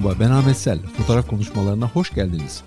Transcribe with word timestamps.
Merhaba 0.00 0.24
ben 0.24 0.30
Ahmet 0.30 0.56
Sel. 0.56 0.78
Fotoğraf 0.96 1.28
konuşmalarına 1.28 1.88
hoş 1.88 2.14
geldiniz. 2.14 2.62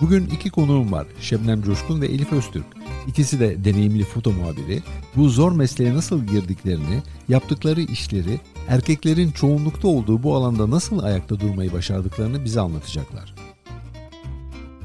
Bugün 0.00 0.26
iki 0.26 0.50
konuğum 0.50 0.92
var. 0.92 1.06
Şebnem 1.20 1.62
Coşkun 1.62 2.00
ve 2.00 2.06
Elif 2.06 2.32
Öztürk. 2.32 2.64
İkisi 3.06 3.40
de 3.40 3.64
deneyimli 3.64 4.04
foto 4.04 4.32
muhabiri. 4.32 4.82
Bu 5.16 5.28
zor 5.28 5.52
mesleğe 5.52 5.94
nasıl 5.94 6.24
girdiklerini, 6.24 7.02
yaptıkları 7.28 7.80
işleri, 7.80 8.40
erkeklerin 8.68 9.30
çoğunlukta 9.30 9.88
olduğu 9.88 10.22
bu 10.22 10.36
alanda 10.36 10.70
nasıl 10.70 10.98
ayakta 10.98 11.40
durmayı 11.40 11.72
başardıklarını 11.72 12.44
bize 12.44 12.60
anlatacaklar. 12.60 13.34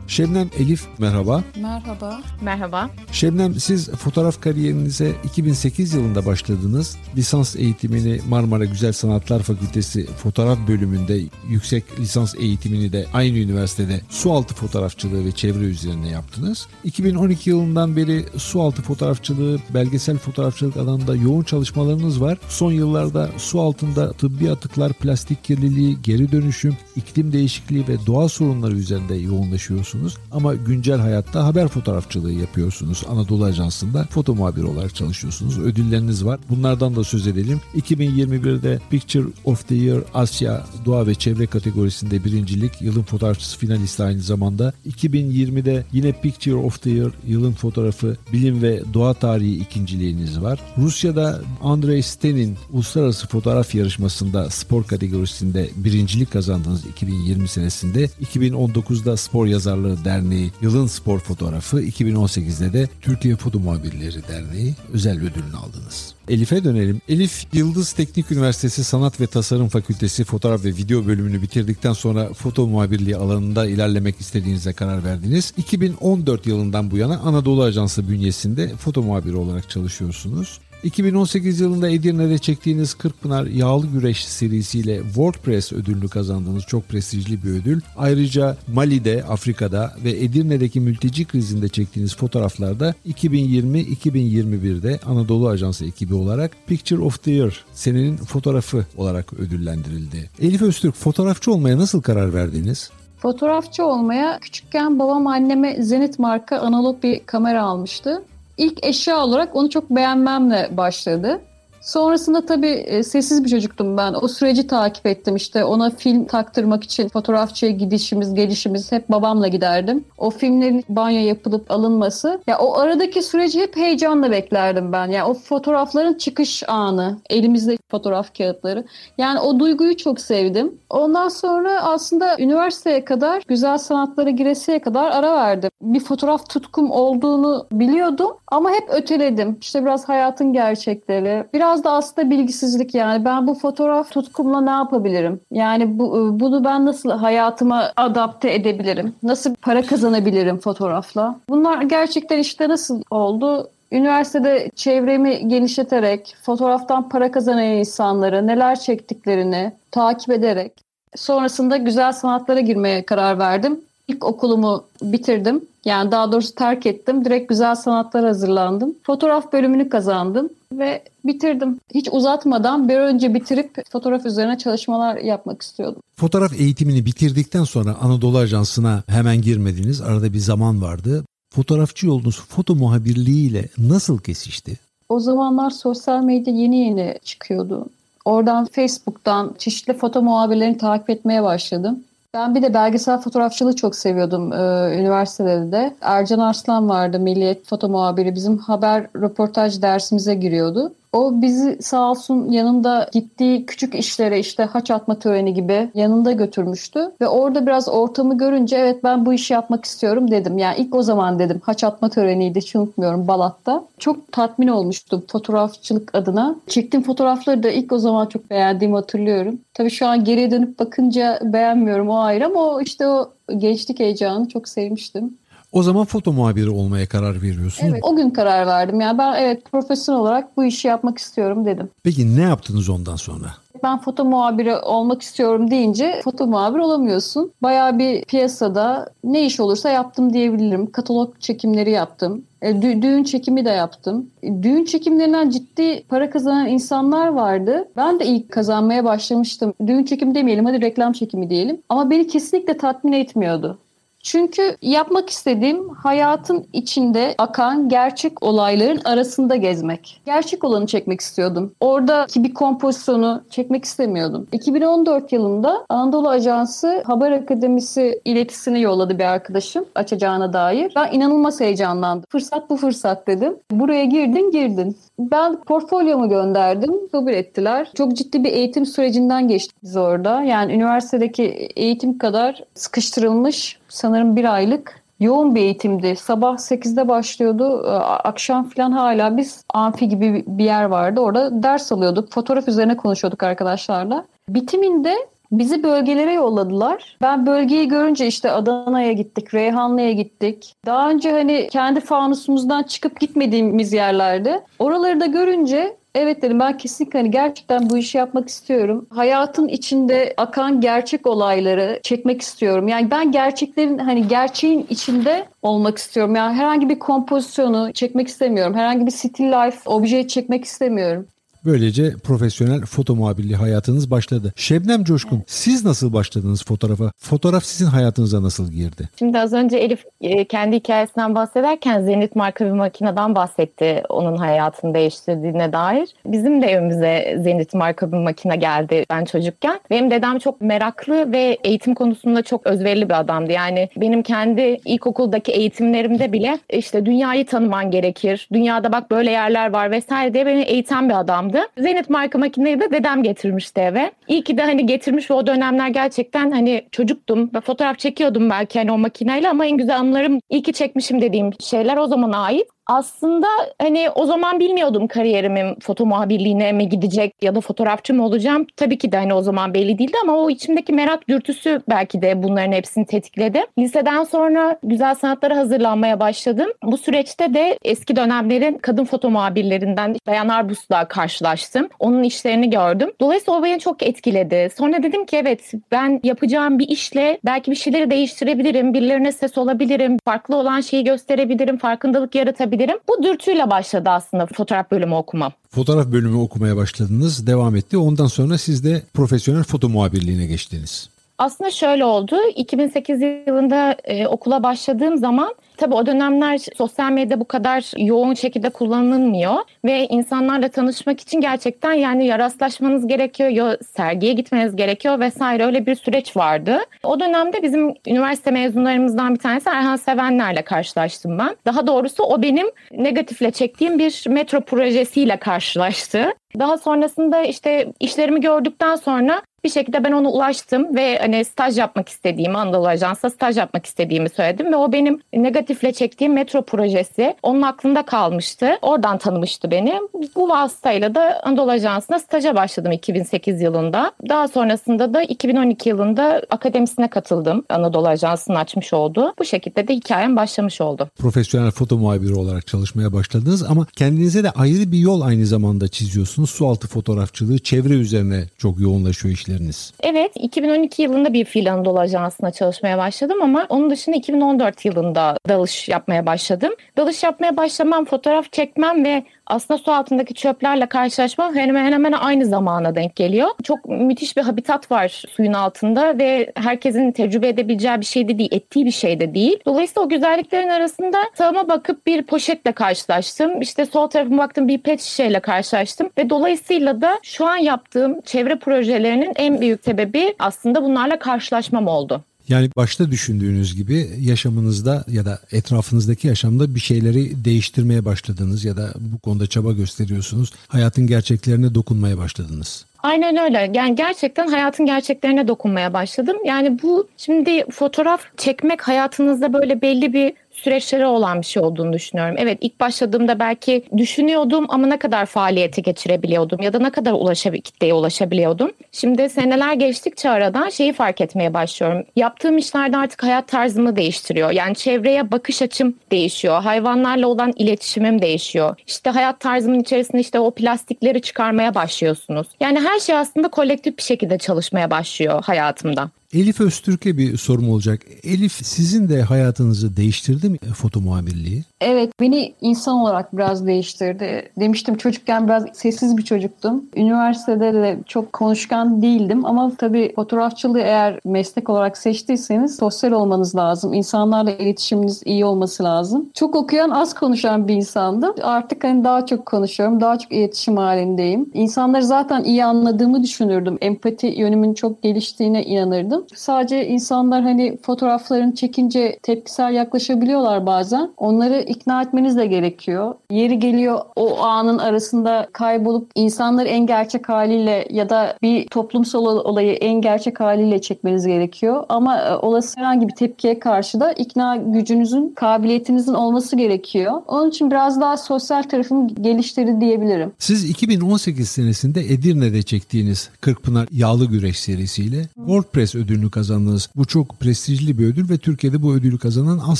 Şebnem 0.07 0.49
Elif 0.59 0.85
merhaba. 0.97 1.43
Merhaba. 1.61 2.21
Merhaba. 2.41 2.89
Şebnem 3.11 3.55
siz 3.55 3.89
fotoğraf 3.89 4.41
kariyerinize 4.41 5.15
2008 5.23 5.93
yılında 5.93 6.25
başladınız. 6.25 6.97
Lisans 7.17 7.55
eğitimini 7.55 8.19
Marmara 8.29 8.65
Güzel 8.65 8.93
Sanatlar 8.93 9.43
Fakültesi 9.43 10.05
fotoğraf 10.05 10.57
bölümünde 10.67 11.21
yüksek 11.49 11.99
lisans 11.99 12.35
eğitimini 12.35 12.93
de 12.93 13.05
aynı 13.13 13.37
üniversitede 13.37 14.01
sualtı 14.09 14.55
fotoğrafçılığı 14.55 15.25
ve 15.25 15.31
çevre 15.31 15.63
üzerine 15.63 16.09
yaptınız. 16.09 16.67
2012 16.83 17.49
yılından 17.49 17.95
beri 17.95 18.25
sualtı 18.37 18.81
fotoğrafçılığı, 18.81 19.59
belgesel 19.73 20.17
fotoğrafçılık 20.17 20.77
alanında 20.77 21.15
yoğun 21.15 21.43
çalışmalarınız 21.43 22.21
var. 22.21 22.37
Son 22.49 22.71
yıllarda 22.71 23.29
su 23.37 23.61
altında 23.61 24.13
tıbbi 24.13 24.51
atıklar, 24.51 24.93
plastik 24.93 25.43
kirliliği, 25.43 25.97
geri 26.03 26.31
dönüşüm, 26.31 26.77
iklim 26.95 27.33
değişikliği 27.33 27.87
ve 27.87 28.05
doğa 28.05 28.29
sorunları 28.29 28.75
üzerinde 28.75 29.15
yoğunlaşıyorsunuz 29.15 29.92
yapıyorsunuz 29.93 30.17
ama 30.31 30.55
güncel 30.55 30.99
hayatta 30.99 31.45
haber 31.45 31.67
fotoğrafçılığı 31.67 32.31
yapıyorsunuz. 32.31 33.03
Anadolu 33.09 33.45
Ajansı'nda 33.45 34.07
foto 34.09 34.35
muhabiri 34.35 34.65
olarak 34.65 34.95
çalışıyorsunuz. 34.95 35.59
Ödülleriniz 35.59 36.25
var. 36.25 36.39
Bunlardan 36.49 36.95
da 36.95 37.03
söz 37.03 37.27
edelim. 37.27 37.61
2021'de 37.75 38.79
Picture 38.89 39.27
of 39.45 39.67
the 39.67 39.75
Year 39.75 40.03
Asya 40.13 40.65
Doğa 40.85 41.07
ve 41.07 41.15
Çevre 41.15 41.45
kategorisinde 41.45 42.23
birincilik, 42.23 42.81
yılın 42.81 43.03
fotoğrafçısı 43.03 43.57
finalisti 43.57 44.03
aynı 44.03 44.21
zamanda. 44.21 44.73
2020'de 44.87 45.85
yine 45.93 46.11
Picture 46.11 46.55
of 46.55 46.81
the 46.81 46.89
Year 46.89 47.11
yılın 47.27 47.51
fotoğrafı 47.51 48.17
bilim 48.33 48.61
ve 48.61 48.83
doğa 48.93 49.13
tarihi 49.13 49.59
ikinciliğiniz 49.59 50.41
var. 50.41 50.59
Rusya'da 50.77 51.41
Andrei 51.61 52.01
Stenin 52.01 52.57
uluslararası 52.71 53.27
fotoğraf 53.27 53.75
yarışmasında 53.75 54.49
spor 54.49 54.83
kategorisinde 54.83 55.69
birincilik 55.75 56.31
kazandınız 56.31 56.85
2020 56.85 57.47
senesinde. 57.47 58.05
2019'da 58.05 59.17
spor 59.17 59.45
yazarlığı 59.45 59.82
Yazarlığı 59.83 60.05
Derneği 60.05 60.51
Yılın 60.61 60.87
Spor 60.87 61.19
Fotoğrafı 61.19 61.81
2018'de 61.81 62.73
de 62.73 62.89
Türkiye 63.01 63.35
Foto 63.35 63.59
Muhabirleri 63.59 64.27
Derneği 64.27 64.75
özel 64.93 65.17
ödülünü 65.17 65.57
aldınız. 65.57 66.13
Elif'e 66.29 66.63
dönelim. 66.63 67.01
Elif 67.09 67.45
Yıldız 67.53 67.91
Teknik 67.91 68.31
Üniversitesi 68.31 68.83
Sanat 68.83 69.21
ve 69.21 69.27
Tasarım 69.27 69.69
Fakültesi 69.69 70.23
Fotoğraf 70.23 70.65
ve 70.65 70.69
Video 70.69 71.05
bölümünü 71.05 71.41
bitirdikten 71.41 71.93
sonra 71.93 72.33
foto 72.33 72.67
muhabirliği 72.67 73.17
alanında 73.17 73.65
ilerlemek 73.65 74.21
istediğinize 74.21 74.73
karar 74.73 75.03
verdiniz. 75.03 75.53
2014 75.57 76.47
yılından 76.47 76.91
bu 76.91 76.97
yana 76.97 77.17
Anadolu 77.19 77.63
Ajansı 77.63 78.09
bünyesinde 78.09 78.75
foto 78.77 79.03
muhabiri 79.03 79.35
olarak 79.35 79.69
çalışıyorsunuz. 79.69 80.59
2018 80.83 81.59
yılında 81.59 81.89
Edirne'de 81.89 82.37
çektiğiniz 82.37 82.93
Kırkpınar 82.93 83.45
Yağlı 83.45 83.87
Güreş 83.87 84.25
serisiyle 84.25 85.01
WordPress 85.03 85.73
ödülünü 85.73 86.09
kazandığınız 86.09 86.63
çok 86.63 86.89
prestijli 86.89 87.43
bir 87.43 87.49
ödül. 87.49 87.81
Ayrıca 87.97 88.57
Mali'de, 88.73 89.23
Afrika'da 89.23 89.93
ve 90.03 90.11
Edirne'deki 90.11 90.79
mülteci 90.79 91.25
krizinde 91.25 91.69
çektiğiniz 91.69 92.15
fotoğraflarda 92.15 92.93
2020-2021'de 93.07 94.99
Anadolu 95.05 95.49
Ajansı 95.49 95.85
ekibi 95.85 96.13
olarak 96.13 96.51
Picture 96.67 97.01
of 97.01 97.23
the 97.23 97.31
Year 97.31 97.65
senenin 97.73 98.17
fotoğrafı 98.17 98.85
olarak 98.97 99.33
ödüllendirildi. 99.33 100.29
Elif 100.41 100.61
Öztürk 100.61 100.95
fotoğrafçı 100.95 101.51
olmaya 101.51 101.77
nasıl 101.77 102.01
karar 102.01 102.33
verdiniz? 102.33 102.91
Fotoğrafçı 103.17 103.85
olmaya 103.85 104.39
küçükken 104.39 104.99
babam 104.99 105.27
anneme 105.27 105.83
Zenit 105.83 106.19
marka 106.19 106.59
analog 106.59 107.03
bir 107.03 107.25
kamera 107.25 107.63
almıştı. 107.63 108.23
İlk 108.57 108.85
eşya 108.85 109.23
olarak 109.23 109.55
onu 109.55 109.69
çok 109.69 109.89
beğenmemle 109.89 110.69
başladı. 110.77 111.41
Sonrasında 111.83 112.45
tabii 112.45 112.67
e, 112.67 113.03
sessiz 113.03 113.43
bir 113.43 113.49
çocuktum 113.49 113.97
ben. 113.97 114.13
O 114.21 114.27
süreci 114.27 114.67
takip 114.67 115.05
ettim 115.05 115.35
işte 115.35 115.63
ona 115.63 115.89
film 115.89 116.25
taktırmak 116.25 116.83
için 116.83 117.09
fotoğrafçıya 117.09 117.71
gidişimiz, 117.71 118.33
gelişimiz 118.33 118.91
hep 118.91 119.09
babamla 119.09 119.47
giderdim. 119.47 120.05
O 120.17 120.29
filmlerin 120.29 120.83
banyo 120.89 121.19
yapılıp 121.19 121.71
alınması. 121.71 122.41
Ya 122.47 122.59
o 122.59 122.77
aradaki 122.77 123.21
süreci 123.21 123.61
hep 123.61 123.77
heyecanla 123.77 124.31
beklerdim 124.31 124.91
ben. 124.91 125.07
Yani 125.07 125.23
o 125.23 125.33
fotoğrafların 125.33 126.13
çıkış 126.13 126.63
anı, 126.69 127.17
elimizde 127.29 127.77
fotoğraf 127.91 128.37
kağıtları. 128.37 128.85
Yani 129.17 129.39
o 129.39 129.59
duyguyu 129.59 129.97
çok 129.97 130.19
sevdim. 130.19 130.77
Ondan 130.89 131.29
sonra 131.29 131.81
aslında 131.81 132.37
üniversiteye 132.39 133.05
kadar, 133.05 133.43
güzel 133.47 133.77
sanatlara 133.77 134.29
giresiye 134.29 134.79
kadar 134.79 135.11
ara 135.11 135.35
verdim. 135.35 135.69
Bir 135.81 135.99
fotoğraf 135.99 136.49
tutkum 136.49 136.91
olduğunu 136.91 137.67
biliyordum 137.71 138.31
ama 138.53 138.71
hep 138.71 138.89
öteledim. 138.89 139.57
İşte 139.61 139.81
biraz 139.85 140.09
hayatın 140.09 140.53
gerçekleri, 140.53 141.43
biraz 141.53 141.83
da 141.83 141.91
aslında 141.91 142.29
bilgisizlik 142.29 142.95
yani. 142.95 143.25
Ben 143.25 143.47
bu 143.47 143.53
fotoğraf 143.53 144.11
tutkumla 144.11 144.61
ne 144.61 144.69
yapabilirim? 144.69 145.39
Yani 145.51 145.99
bu, 145.99 146.17
e, 146.17 146.39
bunu 146.39 146.63
ben 146.63 146.85
nasıl 146.85 147.11
hayatıma 147.11 147.91
adapte 147.95 148.53
edebilirim? 148.53 149.15
Nasıl 149.23 149.55
para 149.55 149.81
kazanabilirim 149.81 150.59
fotoğrafla? 150.59 151.39
Bunlar 151.49 151.81
gerçekten 151.81 152.37
işte 152.37 152.69
nasıl 152.69 153.01
oldu? 153.11 153.69
Üniversitede 153.91 154.69
çevremi 154.75 155.47
genişleterek, 155.47 156.35
fotoğraftan 156.41 157.09
para 157.09 157.31
kazanan 157.31 157.63
insanları, 157.63 158.47
neler 158.47 158.79
çektiklerini 158.79 159.71
takip 159.91 160.29
ederek 160.29 160.83
sonrasında 161.15 161.77
güzel 161.77 162.11
sanatlara 162.11 162.59
girmeye 162.59 163.05
karar 163.05 163.39
verdim. 163.39 163.81
İlk 164.07 164.25
okulumu 164.25 164.83
bitirdim. 165.01 165.61
Yani 165.85 166.11
daha 166.11 166.31
doğrusu 166.31 166.55
terk 166.55 166.85
ettim. 166.85 167.25
Direkt 167.25 167.49
güzel 167.49 167.75
sanatlar 167.75 168.25
hazırlandım. 168.25 168.95
Fotoğraf 169.03 169.53
bölümünü 169.53 169.89
kazandım 169.89 170.49
ve 170.73 171.03
bitirdim. 171.25 171.79
Hiç 171.93 172.07
uzatmadan 172.11 172.89
bir 172.89 172.97
önce 172.97 173.33
bitirip 173.33 173.91
fotoğraf 173.91 174.25
üzerine 174.25 174.57
çalışmalar 174.57 175.17
yapmak 175.17 175.61
istiyordum. 175.61 176.01
Fotoğraf 176.15 176.53
eğitimini 176.53 177.05
bitirdikten 177.05 177.63
sonra 177.63 177.95
Anadolu 178.01 178.37
Ajansı'na 178.37 179.03
hemen 179.07 179.41
girmediniz. 179.41 180.01
Arada 180.01 180.33
bir 180.33 180.39
zaman 180.39 180.81
vardı. 180.81 181.25
Fotoğrafçı 181.53 182.07
yolunuz 182.07 182.41
foto 182.41 182.75
muhabirliğiyle 182.75 183.69
nasıl 183.77 184.19
kesişti? 184.19 184.79
O 185.09 185.19
zamanlar 185.19 185.69
sosyal 185.69 186.23
medya 186.23 186.53
yeni 186.53 186.77
yeni 186.77 187.19
çıkıyordu. 187.23 187.85
Oradan 188.25 188.65
Facebook'tan 188.65 189.55
çeşitli 189.57 189.93
foto 189.93 190.21
muhabirlerini 190.21 190.77
takip 190.77 191.09
etmeye 191.09 191.43
başladım. 191.43 192.03
Ben 192.33 192.55
bir 192.55 192.61
de 192.61 192.73
belgesel 192.73 193.21
fotoğrafçılığı 193.21 193.75
çok 193.75 193.95
seviyordum 193.95 194.53
e, 194.53 194.55
üniversitede 194.99 195.71
de. 195.71 195.95
Ercan 196.01 196.39
Arslan 196.39 196.89
vardı, 196.89 197.19
Milliyet 197.19 197.67
foto 197.67 197.89
muhabiri. 197.89 198.35
Bizim 198.35 198.57
haber 198.57 199.07
röportaj 199.15 199.81
dersimize 199.81 200.35
giriyordu. 200.35 200.93
O 201.13 201.41
bizi 201.41 201.77
sağ 201.81 202.11
olsun 202.11 202.51
yanında 202.51 203.09
gittiği 203.11 203.65
küçük 203.65 203.95
işlere 203.95 204.39
işte 204.39 204.63
haç 204.63 204.91
atma 204.91 205.19
töreni 205.19 205.53
gibi 205.53 205.89
yanında 205.93 206.31
götürmüştü. 206.31 207.11
Ve 207.21 207.27
orada 207.27 207.65
biraz 207.65 207.89
ortamı 207.89 208.37
görünce 208.37 208.77
evet 208.77 209.03
ben 209.03 209.25
bu 209.25 209.33
işi 209.33 209.53
yapmak 209.53 209.85
istiyorum 209.85 210.31
dedim. 210.31 210.57
Yani 210.57 210.75
ilk 210.77 210.95
o 210.95 211.01
zaman 211.01 211.39
dedim 211.39 211.61
haç 211.63 211.83
atma 211.83 212.09
töreniydi 212.09 212.59
hiç 212.61 212.75
unutmuyorum 212.75 213.27
Balat'ta. 213.27 213.83
Çok 213.99 214.31
tatmin 214.31 214.67
olmuştum 214.67 215.23
fotoğrafçılık 215.31 216.15
adına. 216.15 216.55
Çektiğim 216.67 217.03
fotoğrafları 217.03 217.63
da 217.63 217.69
ilk 217.69 217.91
o 217.91 217.97
zaman 217.97 218.25
çok 218.25 218.49
beğendiğimi 218.49 218.95
hatırlıyorum. 218.95 219.59
Tabii 219.73 219.89
şu 219.89 220.07
an 220.07 220.23
geriye 220.23 220.51
dönüp 220.51 220.79
bakınca 220.79 221.39
beğenmiyorum 221.43 222.09
o 222.09 222.19
ayrı 222.19 222.45
ama 222.45 222.59
o 222.59 222.81
işte 222.81 223.07
o 223.07 223.33
gençlik 223.57 223.99
heyecanı 223.99 224.47
çok 224.47 224.67
sevmiştim. 224.67 225.37
O 225.73 225.83
zaman 225.83 226.05
foto 226.05 226.33
muhabiri 226.33 226.69
olmaya 226.69 227.07
karar 227.07 227.41
veriyorsun. 227.41 227.87
Evet 227.87 227.99
o 228.03 228.15
gün 228.15 228.29
karar 228.29 228.67
verdim. 228.67 229.01
Yani 229.01 229.17
ben 229.17 229.33
evet 229.41 229.71
profesyonel 229.71 230.21
olarak 230.21 230.57
bu 230.57 230.63
işi 230.63 230.87
yapmak 230.87 231.17
istiyorum 231.17 231.65
dedim. 231.65 231.89
Peki 232.03 232.35
ne 232.35 232.41
yaptınız 232.41 232.89
ondan 232.89 233.15
sonra? 233.15 233.47
Ben 233.83 233.99
foto 233.99 234.25
muhabiri 234.25 234.75
olmak 234.75 235.21
istiyorum 235.21 235.71
deyince 235.71 236.21
foto 236.23 236.47
muhabir 236.47 236.79
olamıyorsun. 236.79 237.51
Bayağı 237.61 237.99
bir 237.99 238.23
piyasada 238.25 239.09
ne 239.23 239.45
iş 239.45 239.59
olursa 239.59 239.89
yaptım 239.89 240.33
diyebilirim. 240.33 240.91
Katalog 240.91 241.39
çekimleri 241.39 241.91
yaptım. 241.91 242.43
E, 242.61 242.69
dü- 242.71 243.01
düğün 243.01 243.23
çekimi 243.23 243.65
de 243.65 243.69
yaptım. 243.69 244.29
E, 244.43 244.63
düğün 244.63 244.85
çekimlerinden 244.85 245.49
ciddi 245.49 246.03
para 246.09 246.29
kazanan 246.29 246.67
insanlar 246.67 247.27
vardı. 247.27 247.87
Ben 247.97 248.19
de 248.19 248.25
ilk 248.25 248.51
kazanmaya 248.51 249.03
başlamıştım. 249.05 249.73
Düğün 249.87 250.03
çekimi 250.03 250.35
demeyelim 250.35 250.65
hadi 250.65 250.81
reklam 250.81 251.13
çekimi 251.13 251.49
diyelim. 251.49 251.81
Ama 251.89 252.09
beni 252.09 252.27
kesinlikle 252.27 252.77
tatmin 252.77 253.11
etmiyordu. 253.13 253.77
Çünkü 254.23 254.77
yapmak 254.81 255.29
istediğim 255.29 255.89
hayatın 255.89 256.67
içinde 256.73 257.35
akan 257.37 257.89
gerçek 257.89 258.43
olayların 258.43 259.01
arasında 259.05 259.55
gezmek. 259.55 260.21
Gerçek 260.25 260.63
olanı 260.63 260.87
çekmek 260.87 261.21
istiyordum. 261.21 261.75
Oradaki 261.79 262.43
bir 262.43 262.53
kompozisyonu 262.53 263.43
çekmek 263.49 263.85
istemiyordum. 263.85 264.47
2014 264.51 265.31
yılında 265.33 265.85
Anadolu 265.89 266.29
Ajansı 266.29 267.03
Haber 267.05 267.31
Akademisi 267.31 268.21
iletisini 268.25 268.81
yolladı 268.81 269.19
bir 269.19 269.23
arkadaşım 269.23 269.85
açacağına 269.95 270.53
dair. 270.53 270.93
Ben 270.95 271.11
inanılmaz 271.11 271.59
heyecanlandım. 271.59 272.25
Fırsat 272.29 272.69
bu 272.69 272.77
fırsat 272.77 273.27
dedim. 273.27 273.55
Buraya 273.71 274.05
girdin 274.05 274.51
girdin. 274.51 274.97
Ben 275.19 275.61
portfolyomu 275.61 276.29
gönderdim. 276.29 276.93
Kabul 277.11 277.31
ettiler. 277.33 277.91
Çok 277.97 278.15
ciddi 278.15 278.43
bir 278.43 278.53
eğitim 278.53 278.85
sürecinden 278.85 279.47
geçtik 279.47 279.77
biz 279.83 279.97
orada. 279.97 280.43
Yani 280.43 280.73
üniversitedeki 280.73 281.43
eğitim 281.75 282.17
kadar 282.17 282.63
sıkıştırılmış 282.75 283.82
sanırım 283.93 284.35
bir 284.35 284.53
aylık 284.53 285.03
yoğun 285.19 285.55
bir 285.55 285.61
eğitimdi. 285.61 286.15
Sabah 286.15 286.57
8'de 286.57 287.07
başlıyordu. 287.07 287.87
Akşam 288.23 288.69
falan 288.69 288.91
hala 288.91 289.37
biz 289.37 289.63
amfi 289.73 290.09
gibi 290.09 290.43
bir 290.47 290.65
yer 290.65 290.83
vardı. 290.83 291.21
Orada 291.21 291.63
ders 291.63 291.91
alıyorduk. 291.91 292.31
Fotoğraf 292.31 292.67
üzerine 292.67 292.97
konuşuyorduk 292.97 293.43
arkadaşlarla. 293.43 294.25
Bitiminde 294.49 295.15
Bizi 295.53 295.83
bölgelere 295.83 296.33
yolladılar. 296.33 297.17
Ben 297.21 297.45
bölgeyi 297.45 297.87
görünce 297.87 298.27
işte 298.27 298.51
Adana'ya 298.51 299.11
gittik, 299.11 299.53
Reyhanlı'ya 299.53 300.11
gittik. 300.11 300.75
Daha 300.85 301.09
önce 301.09 301.31
hani 301.31 301.67
kendi 301.71 301.99
fanusumuzdan 301.99 302.83
çıkıp 302.83 303.19
gitmediğimiz 303.19 303.93
yerlerde. 303.93 304.63
Oraları 304.79 305.19
da 305.19 305.25
görünce 305.25 305.97
Evet 306.15 306.41
dedim 306.41 306.59
ben 306.59 306.77
kesinlikle 306.77 307.19
hani 307.19 307.31
gerçekten 307.31 307.89
bu 307.89 307.97
işi 307.97 308.17
yapmak 308.17 308.49
istiyorum. 308.49 309.07
Hayatın 309.09 309.67
içinde 309.67 310.33
akan 310.37 310.81
gerçek 310.81 311.27
olayları 311.27 311.99
çekmek 312.03 312.41
istiyorum. 312.41 312.87
Yani 312.87 313.11
ben 313.11 313.31
gerçeklerin 313.31 313.97
hani 313.97 314.27
gerçeğin 314.27 314.85
içinde 314.89 315.45
olmak 315.61 315.97
istiyorum. 315.97 316.35
Yani 316.35 316.53
herhangi 316.53 316.89
bir 316.89 316.99
kompozisyonu 316.99 317.93
çekmek 317.93 318.27
istemiyorum. 318.27 318.73
Herhangi 318.73 319.05
bir 319.05 319.11
still 319.11 319.51
life 319.51 319.89
objeyi 319.89 320.27
çekmek 320.27 320.65
istemiyorum. 320.65 321.27
Böylece 321.65 322.13
profesyonel 322.23 322.81
foto 322.81 323.15
muhabirliği 323.15 323.55
hayatınız 323.55 324.11
başladı. 324.11 324.53
Şebnem 324.55 325.03
Coşkun 325.03 325.37
evet. 325.37 325.51
siz 325.51 325.85
nasıl 325.85 326.13
başladınız 326.13 326.65
fotoğrafa? 326.65 327.11
Fotoğraf 327.17 327.63
sizin 327.63 327.85
hayatınıza 327.85 328.43
nasıl 328.43 328.71
girdi? 328.71 329.09
Şimdi 329.19 329.39
az 329.39 329.53
önce 329.53 329.77
Elif 329.77 330.05
e, 330.21 330.45
kendi 330.45 330.75
hikayesinden 330.75 331.35
bahsederken 331.35 332.01
Zenit 332.01 332.35
marka 332.35 332.65
bir 332.65 332.71
makineden 332.71 333.35
bahsetti 333.35 334.03
onun 334.09 334.37
hayatını 334.37 334.93
değiştirdiğine 334.93 335.73
dair. 335.73 336.09
Bizim 336.25 336.61
de 336.61 336.67
evimize 336.67 337.39
Zenit 337.43 337.73
marka 337.73 338.11
bir 338.11 338.17
makine 338.17 338.55
geldi 338.55 339.05
ben 339.09 339.25
çocukken. 339.25 339.79
Benim 339.89 340.11
dedem 340.11 340.39
çok 340.39 340.61
meraklı 340.61 341.31
ve 341.31 341.57
eğitim 341.63 341.95
konusunda 341.95 342.41
çok 342.41 342.67
özverili 342.67 343.09
bir 343.09 343.19
adamdı. 343.19 343.51
Yani 343.51 343.89
benim 343.97 344.23
kendi 344.23 344.79
ilkokuldaki 344.85 345.51
eğitimlerimde 345.51 346.31
bile 346.33 346.59
işte 346.69 347.05
dünyayı 347.05 347.45
tanıman 347.45 347.91
gerekir. 347.91 348.47
Dünyada 348.53 348.91
bak 348.91 349.11
böyle 349.11 349.31
yerler 349.31 349.73
var 349.73 349.91
vesaire 349.91 350.33
diye 350.33 350.45
beni 350.45 350.61
eğiten 350.61 351.09
bir 351.09 351.19
adamdı 351.19 351.52
aldı. 351.53 351.67
Zenit 351.77 352.09
marka 352.09 352.37
makineyi 352.37 352.79
de 352.79 352.91
dedem 352.91 353.23
getirmişti 353.23 353.81
eve. 353.81 354.11
İyi 354.27 354.43
ki 354.43 354.57
de 354.57 354.61
hani 354.61 354.85
getirmiş 354.85 355.31
ve 355.31 355.33
o 355.33 355.47
dönemler 355.47 355.87
gerçekten 355.87 356.51
hani 356.51 356.87
çocuktum. 356.91 357.49
ve 357.55 357.61
Fotoğraf 357.61 357.99
çekiyordum 357.99 358.49
belki 358.49 358.79
hani 358.79 358.91
o 358.91 358.97
makineyle 358.97 359.49
ama 359.49 359.65
en 359.65 359.77
güzel 359.77 359.99
anılarım 359.99 360.39
iyi 360.49 360.63
ki 360.63 360.73
çekmişim 360.73 361.21
dediğim 361.21 361.49
şeyler 361.59 361.97
o 361.97 362.07
zamana 362.07 362.37
ait 362.37 362.67
aslında 362.87 363.47
hani 363.81 364.09
o 364.15 364.25
zaman 364.25 364.59
bilmiyordum 364.59 365.07
kariyerimin 365.07 365.75
foto 365.79 366.05
muhabirliğine 366.05 366.71
mi 366.71 366.89
gidecek 366.89 367.33
ya 367.41 367.55
da 367.55 367.61
fotoğrafçı 367.61 368.13
mı 368.13 368.25
olacağım. 368.25 368.67
Tabii 368.77 368.97
ki 368.97 369.11
de 369.11 369.17
hani 369.17 369.33
o 369.33 369.41
zaman 369.41 369.73
belli 369.73 369.97
değildi 369.99 370.17
ama 370.23 370.37
o 370.37 370.49
içimdeki 370.49 370.93
merak 370.93 371.29
dürtüsü 371.29 371.81
belki 371.89 372.21
de 372.21 372.43
bunların 372.43 372.71
hepsini 372.71 373.05
tetikledi. 373.05 373.63
Liseden 373.79 374.23
sonra 374.23 374.79
güzel 374.83 375.15
sanatlara 375.15 375.57
hazırlanmaya 375.57 376.19
başladım. 376.19 376.67
Bu 376.83 376.97
süreçte 376.97 377.53
de 377.53 377.77
eski 377.83 378.15
dönemlerin 378.15 378.77
kadın 378.77 379.05
foto 379.05 379.29
muhabirlerinden 379.29 380.15
Dayan 380.27 380.49
Arbus'la 380.49 381.07
karşılaştım. 381.07 381.89
Onun 381.99 382.23
işlerini 382.23 382.69
gördüm. 382.69 383.11
Dolayısıyla 383.21 383.59
o 383.59 383.63
beni 383.63 383.79
çok 383.79 384.03
etkiledi. 384.03 384.69
Sonra 384.77 385.03
dedim 385.03 385.25
ki 385.25 385.37
evet 385.37 385.71
ben 385.91 386.19
yapacağım 386.23 386.79
bir 386.79 386.87
işle 386.87 387.39
belki 387.45 387.71
bir 387.71 387.75
şeyleri 387.75 388.09
değiştirebilirim. 388.09 388.93
Birilerine 388.93 389.31
ses 389.31 389.57
olabilirim. 389.57 390.17
Farklı 390.25 390.55
olan 390.55 390.81
şeyi 390.81 391.03
gösterebilirim. 391.03 391.77
Farkındalık 391.77 392.35
yaratabilirim 392.35 392.72
diyebilirim. 392.73 392.99
Bu 393.07 393.23
dürtüyle 393.23 393.69
başladı 393.69 394.09
aslında 394.09 394.45
fotoğraf 394.45 394.91
bölümü 394.91 395.13
okumam. 395.15 395.51
Fotoğraf 395.69 396.07
bölümü 396.07 396.37
okumaya 396.37 396.75
başladınız, 396.77 397.47
devam 397.47 397.75
etti. 397.75 397.97
Ondan 397.97 398.27
sonra 398.27 398.57
siz 398.57 398.83
de 398.83 399.01
profesyonel 399.13 399.63
foto 399.63 399.89
muhabirliğine 399.89 400.45
geçtiniz. 400.45 401.09
Aslında 401.37 401.71
şöyle 401.71 402.05
oldu. 402.05 402.37
2008 402.55 403.21
yılında 403.21 403.95
e, 404.03 404.27
okula 404.27 404.63
başladığım 404.63 405.17
zaman 405.17 405.55
tabii 405.77 405.95
o 405.95 406.05
dönemler 406.05 406.57
sosyal 406.77 407.11
medya 407.11 407.39
bu 407.39 407.45
kadar 407.45 407.91
yoğun 407.97 408.33
şekilde 408.33 408.69
kullanılmıyor 408.69 409.55
ve 409.85 410.07
insanlarla 410.07 410.69
tanışmak 410.69 411.19
için 411.19 411.41
gerçekten 411.41 411.93
yani 411.93 412.25
ya 412.25 412.39
rastlaşmanız 412.39 413.07
gerekiyor 413.07 413.49
ya 413.49 413.77
sergiye 413.95 414.33
gitmeniz 414.33 414.75
gerekiyor 414.75 415.19
vesaire 415.19 415.65
öyle 415.65 415.85
bir 415.85 415.95
süreç 415.95 416.37
vardı. 416.37 416.79
O 417.03 417.19
dönemde 417.19 417.63
bizim 417.63 417.93
üniversite 418.07 418.51
mezunlarımızdan 418.51 419.33
bir 419.35 419.39
tanesi 419.39 419.69
Erhan 419.69 419.95
Sevenler'le 419.95 420.63
karşılaştım 420.65 421.39
ben. 421.39 421.55
Daha 421.65 421.87
doğrusu 421.87 422.23
o 422.23 422.41
benim 422.41 422.67
negatifle 422.91 423.51
çektiğim 423.51 423.99
bir 423.99 424.25
metro 424.29 424.61
projesiyle 424.61 425.37
karşılaştı. 425.37 426.33
Daha 426.59 426.77
sonrasında 426.77 427.41
işte 427.41 427.87
işlerimi 427.99 428.41
gördükten 428.41 428.95
sonra 428.95 429.41
bir 429.63 429.69
şekilde 429.69 430.03
ben 430.03 430.11
ona 430.11 430.29
ulaştım 430.29 430.95
ve 430.95 431.17
hani 431.17 431.45
staj 431.45 431.77
yapmak 431.77 432.09
istediğimi, 432.09 432.57
Anadolu 432.57 432.87
Ajans'ta 432.87 433.29
staj 433.29 433.57
yapmak 433.57 433.85
istediğimi 433.85 434.29
söyledim 434.29 434.71
ve 434.71 434.75
o 434.75 434.91
benim 434.91 435.19
negatifle 435.33 435.93
çektiğim 435.93 436.33
metro 436.33 436.61
projesi 436.61 437.35
onun 437.43 437.61
aklında 437.61 438.05
kalmıştı. 438.05 438.77
Oradan 438.81 439.17
tanımıştı 439.17 439.71
beni. 439.71 439.99
Bu 440.35 440.49
vasıtayla 440.49 441.15
da 441.15 441.39
Anadolu 441.43 441.71
Ajans'ına 441.71 442.19
staja 442.19 442.55
başladım 442.55 442.91
2008 442.91 443.61
yılında. 443.61 444.11
Daha 444.29 444.47
sonrasında 444.47 445.13
da 445.13 445.23
2012 445.23 445.89
yılında 445.89 446.41
akademisine 446.49 447.09
katıldım. 447.09 447.65
Anadolu 447.69 448.07
Ajansı'nın 448.07 448.55
açmış 448.55 448.93
olduğu. 448.93 449.33
Bu 449.39 449.45
şekilde 449.45 449.87
de 449.87 449.95
hikayem 449.95 450.35
başlamış 450.35 450.81
oldu. 450.81 451.09
Profesyonel 451.17 451.71
foto 451.71 451.97
muhabiri 451.97 452.33
olarak 452.33 452.67
çalışmaya 452.67 453.13
başladınız 453.13 453.63
ama 453.63 453.87
kendinize 453.95 454.43
de 454.43 454.51
ayrı 454.51 454.91
bir 454.91 454.97
yol 454.97 455.21
aynı 455.21 455.45
zamanda 455.45 455.87
çiziyorsunuz. 455.87 456.49
Sualtı 456.49 456.87
fotoğrafçılığı 456.87 457.59
çevre 457.59 457.93
üzerine 457.93 458.43
çok 458.57 458.79
yoğunlaşıyor 458.79 459.33
işler 459.33 459.52
işleriniz? 459.53 459.93
Evet 460.03 460.31
2012 460.35 461.01
yılında 461.01 461.33
bir 461.33 461.45
Fil 461.45 461.73
Anadolu 461.73 461.99
Ajansı'na 461.99 462.51
çalışmaya 462.51 462.97
başladım 462.97 463.41
ama 463.41 463.65
onun 463.69 463.89
dışında 463.89 464.15
2014 464.15 464.85
yılında 464.85 465.37
dalış 465.49 465.89
yapmaya 465.89 466.25
başladım. 466.25 466.73
Dalış 466.97 467.23
yapmaya 467.23 467.57
başlamam, 467.57 468.05
fotoğraf 468.05 468.51
çekmem 468.51 469.05
ve 469.05 469.23
aslında 469.47 469.77
su 469.77 469.91
altındaki 469.91 470.33
çöplerle 470.33 470.85
karşılaşmam 470.85 471.55
hemen 471.55 471.91
hemen 471.91 472.11
aynı 472.11 472.45
zamana 472.45 472.95
denk 472.95 473.15
geliyor. 473.15 473.49
Çok 473.63 473.85
müthiş 473.85 474.37
bir 474.37 474.41
habitat 474.41 474.91
var 474.91 475.23
suyun 475.29 475.53
altında 475.53 476.17
ve 476.19 476.51
herkesin 476.55 477.11
tecrübe 477.11 477.47
edebileceği 477.47 477.99
bir 477.99 478.05
şey 478.05 478.27
de 478.27 478.37
değil, 478.37 478.49
ettiği 478.51 478.85
bir 478.85 478.91
şey 478.91 479.19
de 479.19 479.33
değil. 479.33 479.59
Dolayısıyla 479.65 480.05
o 480.05 480.09
güzelliklerin 480.09 480.69
arasında 480.69 481.17
sağıma 481.33 481.67
bakıp 481.67 482.07
bir 482.07 482.23
poşetle 482.23 482.71
karşılaştım. 482.71 483.61
İşte 483.61 483.85
sol 483.85 484.07
tarafıma 484.07 484.43
baktım 484.43 484.67
bir 484.67 484.77
pet 484.77 485.01
şişeyle 485.01 485.39
karşılaştım 485.39 486.09
ve 486.17 486.29
dolayısıyla 486.29 487.01
da 487.01 487.19
şu 487.23 487.45
an 487.45 487.57
yaptığım 487.57 488.21
çevre 488.21 488.55
projelerinin 488.55 489.33
en 489.35 489.61
büyük 489.61 489.83
sebebi 489.83 490.35
aslında 490.39 490.83
bunlarla 490.83 491.19
karşılaşmam 491.19 491.87
oldu. 491.87 492.23
Yani 492.49 492.69
başta 492.77 493.11
düşündüğünüz 493.11 493.75
gibi 493.75 494.09
yaşamınızda 494.19 495.05
ya 495.07 495.25
da 495.25 495.39
etrafınızdaki 495.51 496.27
yaşamda 496.27 496.75
bir 496.75 496.79
şeyleri 496.79 497.45
değiştirmeye 497.45 498.05
başladınız 498.05 498.65
ya 498.65 498.77
da 498.77 498.93
bu 498.99 499.19
konuda 499.19 499.47
çaba 499.47 499.71
gösteriyorsunuz. 499.71 500.51
Hayatın 500.67 501.07
gerçeklerine 501.07 501.75
dokunmaya 501.75 502.17
başladınız. 502.17 502.85
Aynen 503.03 503.37
öyle. 503.37 503.71
Yani 503.73 503.95
gerçekten 503.95 504.47
hayatın 504.47 504.85
gerçeklerine 504.85 505.47
dokunmaya 505.47 505.93
başladım. 505.93 506.37
Yani 506.45 506.81
bu 506.83 507.07
şimdi 507.17 507.65
fotoğraf 507.71 508.21
çekmek 508.37 508.87
hayatınızda 508.87 509.53
böyle 509.53 509.81
belli 509.81 510.13
bir 510.13 510.33
süreçleri 510.53 511.05
olan 511.05 511.41
bir 511.41 511.45
şey 511.45 511.63
olduğunu 511.63 511.93
düşünüyorum. 511.93 512.35
Evet 512.39 512.57
ilk 512.61 512.79
başladığımda 512.79 513.39
belki 513.39 513.83
düşünüyordum 513.97 514.65
ama 514.69 514.87
ne 514.87 514.99
kadar 514.99 515.25
faaliyete 515.25 515.81
geçirebiliyordum 515.81 516.61
ya 516.61 516.73
da 516.73 516.79
ne 516.79 516.89
kadar 516.89 517.11
ulaşabil 517.11 517.61
kitleye 517.61 517.93
ulaşabiliyordum. 517.93 518.71
Şimdi 518.91 519.29
seneler 519.29 519.73
geçtikçe 519.73 520.29
aradan 520.29 520.69
şeyi 520.69 520.93
fark 520.93 521.21
etmeye 521.21 521.53
başlıyorum. 521.53 522.03
Yaptığım 522.15 522.57
işlerde 522.57 522.97
artık 522.97 523.23
hayat 523.23 523.47
tarzımı 523.47 523.95
değiştiriyor. 523.95 524.51
Yani 524.51 524.75
çevreye 524.75 525.31
bakış 525.31 525.61
açım 525.61 525.95
değişiyor. 526.11 526.61
Hayvanlarla 526.61 527.27
olan 527.27 527.53
iletişimim 527.55 528.21
değişiyor. 528.21 528.75
İşte 528.87 529.09
hayat 529.09 529.39
tarzımın 529.39 529.79
içerisinde 529.79 530.21
işte 530.21 530.39
o 530.39 530.51
plastikleri 530.51 531.21
çıkarmaya 531.21 531.75
başlıyorsunuz. 531.75 532.47
Yani 532.59 532.79
her 532.79 532.99
şey 532.99 533.15
aslında 533.15 533.47
kolektif 533.47 533.97
bir 533.97 534.03
şekilde 534.03 534.37
çalışmaya 534.37 534.91
başlıyor 534.91 535.43
hayatımda. 535.45 536.09
Elif 536.33 536.61
Öztürk'e 536.61 537.17
bir 537.17 537.37
sorum 537.37 537.69
olacak. 537.69 538.01
Elif 538.23 538.51
sizin 538.51 539.09
de 539.09 539.21
hayatınızı 539.21 539.97
değiştirdi 539.97 540.49
mi 540.49 540.57
foto 540.57 541.01
muhabirliği? 541.01 541.63
Evet 541.81 542.11
beni 542.19 542.53
insan 542.61 542.95
olarak 542.95 543.37
biraz 543.37 543.67
değiştirdi. 543.67 544.51
Demiştim 544.59 544.97
çocukken 544.97 545.47
biraz 545.47 545.65
sessiz 545.73 546.17
bir 546.17 546.23
çocuktum. 546.23 546.83
Üniversitede 546.95 547.73
de 547.73 547.99
çok 548.07 548.33
konuşkan 548.33 549.01
değildim 549.01 549.45
ama 549.45 549.71
tabii 549.77 550.13
fotoğrafçılığı 550.15 550.79
eğer 550.79 551.19
meslek 551.25 551.69
olarak 551.69 551.97
seçtiyseniz 551.97 552.75
sosyal 552.75 553.11
olmanız 553.11 553.55
lazım. 553.55 553.93
İnsanlarla 553.93 554.51
iletişiminiz 554.51 555.21
iyi 555.25 555.45
olması 555.45 555.83
lazım. 555.83 556.29
Çok 556.33 556.55
okuyan 556.55 556.89
az 556.89 557.13
konuşan 557.13 557.67
bir 557.67 557.73
insandım. 557.73 558.35
Artık 558.41 558.83
hani 558.83 559.03
daha 559.03 559.25
çok 559.25 559.45
konuşuyorum. 559.45 560.01
Daha 560.01 560.19
çok 560.19 560.31
iletişim 560.31 560.77
halindeyim. 560.77 561.49
İnsanları 561.53 562.03
zaten 562.03 562.43
iyi 562.43 562.65
anladığımı 562.65 563.23
düşünürdüm. 563.23 563.77
Empati 563.81 564.27
yönümün 564.27 564.73
çok 564.73 565.01
geliştiğine 565.03 565.63
inanırdım. 565.63 566.22
Sadece 566.35 566.87
insanlar 566.87 567.43
hani 567.43 567.77
fotoğraflarını 567.81 568.55
çekince 568.55 569.19
tepkisel 569.23 569.73
yaklaşabiliyorlar 569.73 570.65
bazen. 570.65 571.09
Onları 571.17 571.59
ikna 571.59 572.01
etmeniz 572.01 572.37
de 572.37 572.45
gerekiyor. 572.45 573.15
Yeri 573.31 573.59
geliyor 573.59 573.99
o 574.15 574.39
anın 574.39 574.77
arasında 574.77 575.47
kaybolup 575.53 576.11
insanları 576.15 576.67
en 576.67 576.87
gerçek 576.87 577.29
haliyle 577.29 577.87
ya 577.89 578.09
da 578.09 578.37
bir 578.41 578.67
toplumsal 578.67 579.25
olayı 579.25 579.73
en 579.73 580.01
gerçek 580.01 580.39
haliyle 580.39 580.81
çekmeniz 580.81 581.27
gerekiyor. 581.27 581.83
Ama 581.89 582.21
e, 582.21 582.35
olası 582.35 582.79
herhangi 582.79 583.07
bir 583.07 583.15
tepkiye 583.15 583.59
karşı 583.59 583.99
da 583.99 584.13
ikna 584.13 584.55
gücünüzün, 584.55 585.33
kabiliyetinizin 585.35 586.13
olması 586.13 586.55
gerekiyor. 586.55 587.21
Onun 587.27 587.49
için 587.49 587.71
biraz 587.71 588.01
daha 588.01 588.17
sosyal 588.17 588.63
tarafımı 588.63 589.07
geliştirdi 589.07 589.81
diyebilirim. 589.81 590.31
Siz 590.39 590.69
2018 590.69 591.49
senesinde 591.49 592.01
Edirne'de 592.01 592.61
çektiğiniz 592.61 593.29
Kırkpınar 593.41 593.87
Yağlı 593.91 594.25
Güreş 594.25 594.59
serisiyle 594.59 595.27
World 595.35 595.63
Press 595.63 595.95
ödülünü 596.13 596.31
kazandınız. 596.31 596.89
Bu 596.95 597.05
çok 597.05 597.39
prestijli 597.39 597.97
bir 597.97 598.07
ödül 598.07 598.29
ve 598.29 598.37
Türkiye'de 598.37 598.81
bu 598.81 598.93
ödülü 598.93 599.17
kazanan 599.17 599.59
az 599.71 599.79